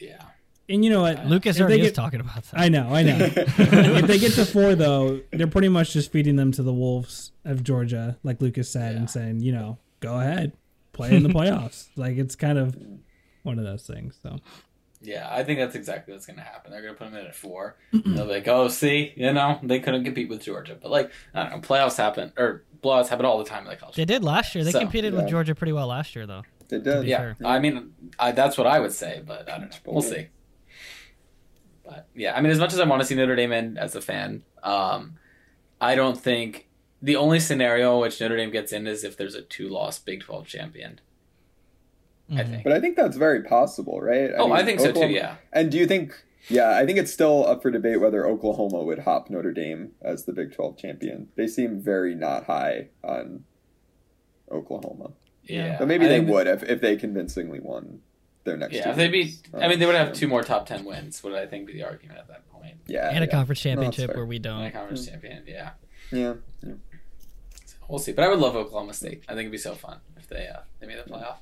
[0.00, 0.22] Yeah.
[0.68, 1.24] And you know what?
[1.26, 2.60] Lucas If they already is talking about that.
[2.60, 3.16] I know, I know.
[3.20, 7.32] if they get to four, though, they're pretty much just feeding them to the wolves
[7.44, 8.98] of Georgia, like Lucas said, Yeah.
[8.98, 10.52] and saying, you know, go ahead,
[10.92, 11.88] play in the playoffs.
[11.96, 12.76] like it's kind of
[13.44, 14.18] one of those things.
[14.22, 14.36] So
[15.00, 16.70] Yeah, I think that's exactly what's going to happen.
[16.70, 17.76] They're going to put them in at four.
[17.92, 20.76] they'll be like, oh, see, you know, they couldn't compete with Georgia.
[20.80, 23.76] But, like, I don't know, playoffs happen, or blowouts happen all the time in the
[23.76, 23.96] college.
[23.96, 24.64] They did last year.
[24.64, 25.20] They So, competed yeah.
[25.20, 26.42] with Georgia pretty well last year, though.
[26.68, 27.06] They did.
[27.06, 27.36] Yeah, fair.
[27.46, 29.76] I mean, I, that's what I would say, but I don't know.
[29.86, 30.26] We'll see.
[31.88, 33.94] But, yeah, I mean, as much as I want to see Notre Dame in as
[33.96, 35.16] a fan, um,
[35.80, 36.68] I don't think
[37.00, 40.20] the only scenario in which Notre Dame gets in is if there's a two-loss Big
[40.20, 41.00] 12 champion,
[42.30, 42.50] I Mhm.
[42.50, 42.64] think.
[42.64, 44.30] But I think that's very possible, right?
[44.36, 45.36] oh, I mean, think so, too, yeah.
[45.52, 46.12] And do you think?
[46.50, 50.24] Yeah, I think it's still up for debate whether Oklahoma would hop Notre Dame as
[50.24, 51.28] the Big Twelve champion.
[51.36, 53.44] They seem very not high on
[54.50, 55.12] Oklahoma,
[55.44, 55.76] Yeah.
[55.78, 58.00] but maybe I they would if, if they convincingly won
[58.44, 58.74] their next.
[58.74, 59.62] Yeah, two if they beat, games.
[59.62, 61.72] I mean, they would have Um, two more top 10 wins, would I think be
[61.74, 62.76] the argument at that point.
[62.86, 63.30] Yeah, and a yeah.
[63.32, 64.16] conference championship fair.
[64.16, 64.72] where we And a don't.
[64.72, 65.70] conference champion, yeah.
[66.10, 66.74] Yeah, yeah.
[67.66, 68.12] So we'll see.
[68.12, 69.24] But I would love Oklahoma State.
[69.28, 71.36] I think it'd be so fun if they uh, they made the playoff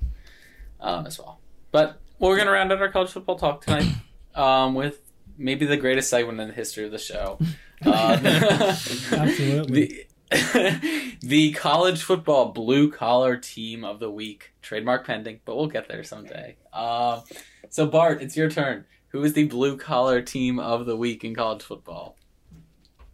[0.81, 1.41] um, as well.
[1.71, 3.89] But we're gonna round out our college football talk tonight
[4.35, 5.01] um, with
[5.39, 7.39] maybe the greatest segment in the history of the show.
[7.85, 8.19] Uh,
[9.13, 9.87] Absolutely.
[9.87, 10.07] The,
[11.21, 16.03] the college football blue collar team of the week, trademark pending, but we'll get there
[16.03, 16.57] someday.
[16.73, 17.23] Um,
[17.71, 18.87] so Bart, it's your turn.
[19.09, 22.17] Who is the blue collar team of the week in college football?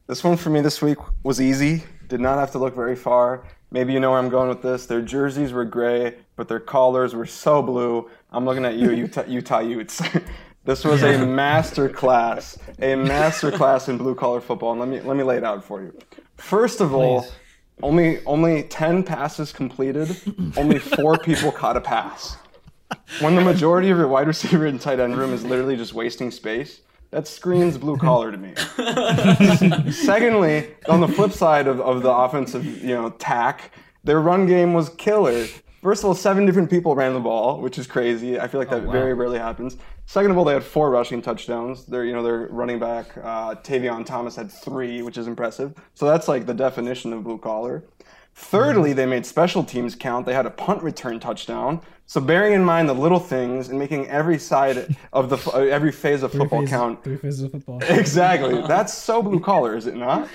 [0.06, 1.84] This one for me this week was easy.
[2.08, 3.46] Did not have to look very far.
[3.70, 4.86] Maybe you know where I'm going with this.
[4.86, 8.10] Their jerseys were gray, but their collars were so blue.
[8.30, 10.02] I'm looking at you, Utah, Utah Utes.
[10.64, 14.72] this was a master class, a master class in blue collar football.
[14.72, 15.96] And let me let me lay it out for you.
[16.42, 17.32] First of all, Please.
[17.82, 20.16] only only ten passes completed.
[20.56, 22.36] Only four people caught a pass.
[23.20, 26.30] When the majority of your wide receiver and tight end room is literally just wasting
[26.30, 26.80] space,
[27.10, 28.54] that screams blue collar to me.
[29.92, 33.70] Secondly, on the flip side of, of the offensive, you know, tack,
[34.04, 35.46] their run game was killer.
[35.82, 38.38] First of all, seven different people ran the ball, which is crazy.
[38.38, 38.92] I feel like that wow.
[38.92, 39.76] very rarely happens.
[40.06, 41.86] Second of all, they had four rushing touchdowns.
[41.86, 45.74] Their, you know, their running back uh, Tavion Thomas had three, which is impressive.
[45.94, 47.82] So that's like the definition of blue collar.
[48.34, 50.24] Thirdly, they made special teams count.
[50.24, 51.80] They had a punt return touchdown.
[52.06, 55.90] So bearing in mind the little things and making every side of the uh, every
[55.90, 57.82] phase of football phases, count Three phases of football.
[57.88, 58.62] Exactly.
[58.68, 60.28] That's so blue collar, is it not?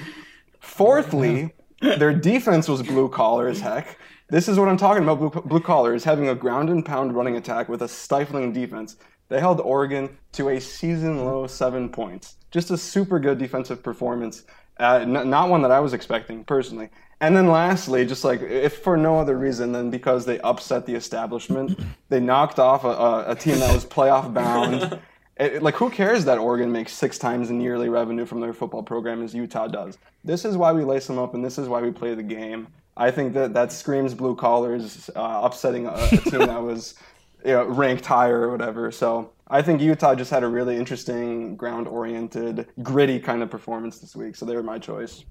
[0.59, 3.97] Fourthly, their defense was blue collar as heck.
[4.30, 5.19] This is what I'm talking about.
[5.19, 8.97] Blue, blue collar is having a ground and pound running attack with a stifling defense.
[9.30, 12.36] They held Oregon to a season low seven points.
[12.51, 14.43] Just a super good defensive performance.
[14.80, 16.89] Uh, n- not one that I was expecting personally.
[17.19, 20.93] And then lastly, just like if for no other reason than because they upset the
[20.95, 24.99] establishment, they knocked off a, a, a team that was playoff bound.
[25.39, 28.82] It- like who cares that Oregon makes six times in yearly revenue from their football
[28.82, 29.99] program as Utah does?
[30.23, 32.67] This is why we lace them up, and this is why we play the game.
[32.97, 36.95] I think that that screams blue collars, uh, upsetting a, a team that was
[37.45, 38.91] you know, ranked higher or whatever.
[38.91, 44.15] So I think Utah just had a really interesting, ground-oriented, gritty kind of performance this
[44.15, 44.35] week.
[44.35, 45.23] So they were my choice.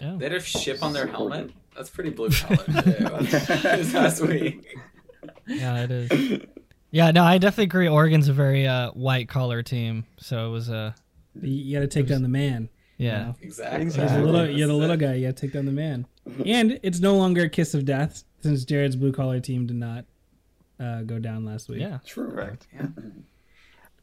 [0.00, 0.16] Yeah.
[0.18, 1.50] They had a ship on their helmet.
[1.76, 2.72] That's pretty blue collar too.
[2.82, 4.76] this past week.
[5.46, 6.40] Yeah, it is.
[6.90, 7.88] Yeah, no, I definitely agree.
[7.88, 10.94] Oregon's a very uh, white collar team, so it was a
[11.40, 12.68] You, you got to take down the man.
[12.96, 13.32] yeah.
[13.42, 13.78] Exactly.
[13.78, 14.22] You're the Exactly.
[14.22, 15.14] little, you're the little guy.
[15.14, 16.06] You got to take down the man.
[16.46, 20.04] And it's no longer a kiss of death since Jared's blue collar team did not
[20.80, 21.80] uh, go down last week.
[21.80, 22.30] Yeah, True.
[22.30, 22.66] Correct.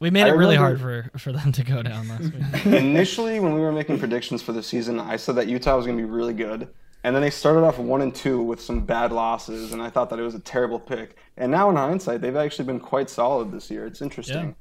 [0.00, 2.66] we made I it really remember- hard for for them to go down last week.
[2.66, 5.98] Initially, when we were making predictions for the season, I said that Utah was going
[5.98, 6.68] to be really good.
[7.04, 10.08] And then they started off one and two with some bad losses, and I thought
[10.08, 11.16] that it was a terrible pick.
[11.36, 13.84] And now, in hindsight, they've actually been quite solid this year.
[13.86, 14.46] It's interesting.
[14.48, 14.52] Yeah.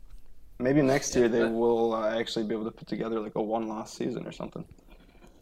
[0.59, 3.41] Maybe next year they but- will uh, actually be able to put together like a
[3.41, 4.65] one-loss season or something.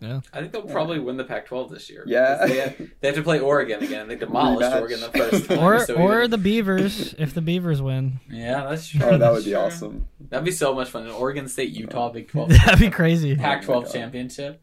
[0.02, 2.04] Yeah, I think they'll probably win the Pac-12 this year.
[2.08, 2.47] Yeah.
[2.47, 4.08] They have, they have to play Oregon again.
[4.08, 4.80] They demolished Rematch.
[4.82, 5.60] Oregon the first time.
[5.60, 8.20] or so or either- the Beavers if the Beavers win.
[8.28, 8.99] yeah, that's true.
[9.04, 9.60] Oh, that would be true.
[9.60, 10.08] awesome.
[10.30, 11.04] That'd be so much fun.
[11.04, 13.36] An Oregon State Utah Big 12 That'd be crazy.
[13.36, 14.60] Pac-12 Oh championship.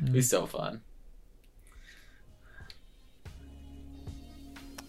[0.00, 0.82] It'd be so fun.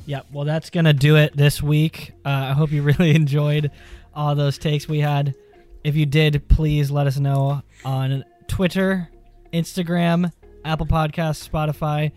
[0.05, 0.27] Yep.
[0.31, 2.11] Well, that's gonna do it this week.
[2.25, 3.71] Uh, I hope you really enjoyed
[4.13, 5.35] all those takes we had.
[5.83, 9.09] If you did, please let us know on Twitter,
[9.51, 10.31] Instagram,
[10.65, 12.11] Apple Podcasts, Spotify.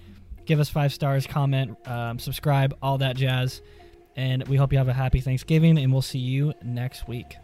[0.47, 3.63] Give us five stars, comment, um, subscribe, all that jazz.
[4.17, 7.37] And we hope you have a happy Thanksgiving, and we'll see you next week.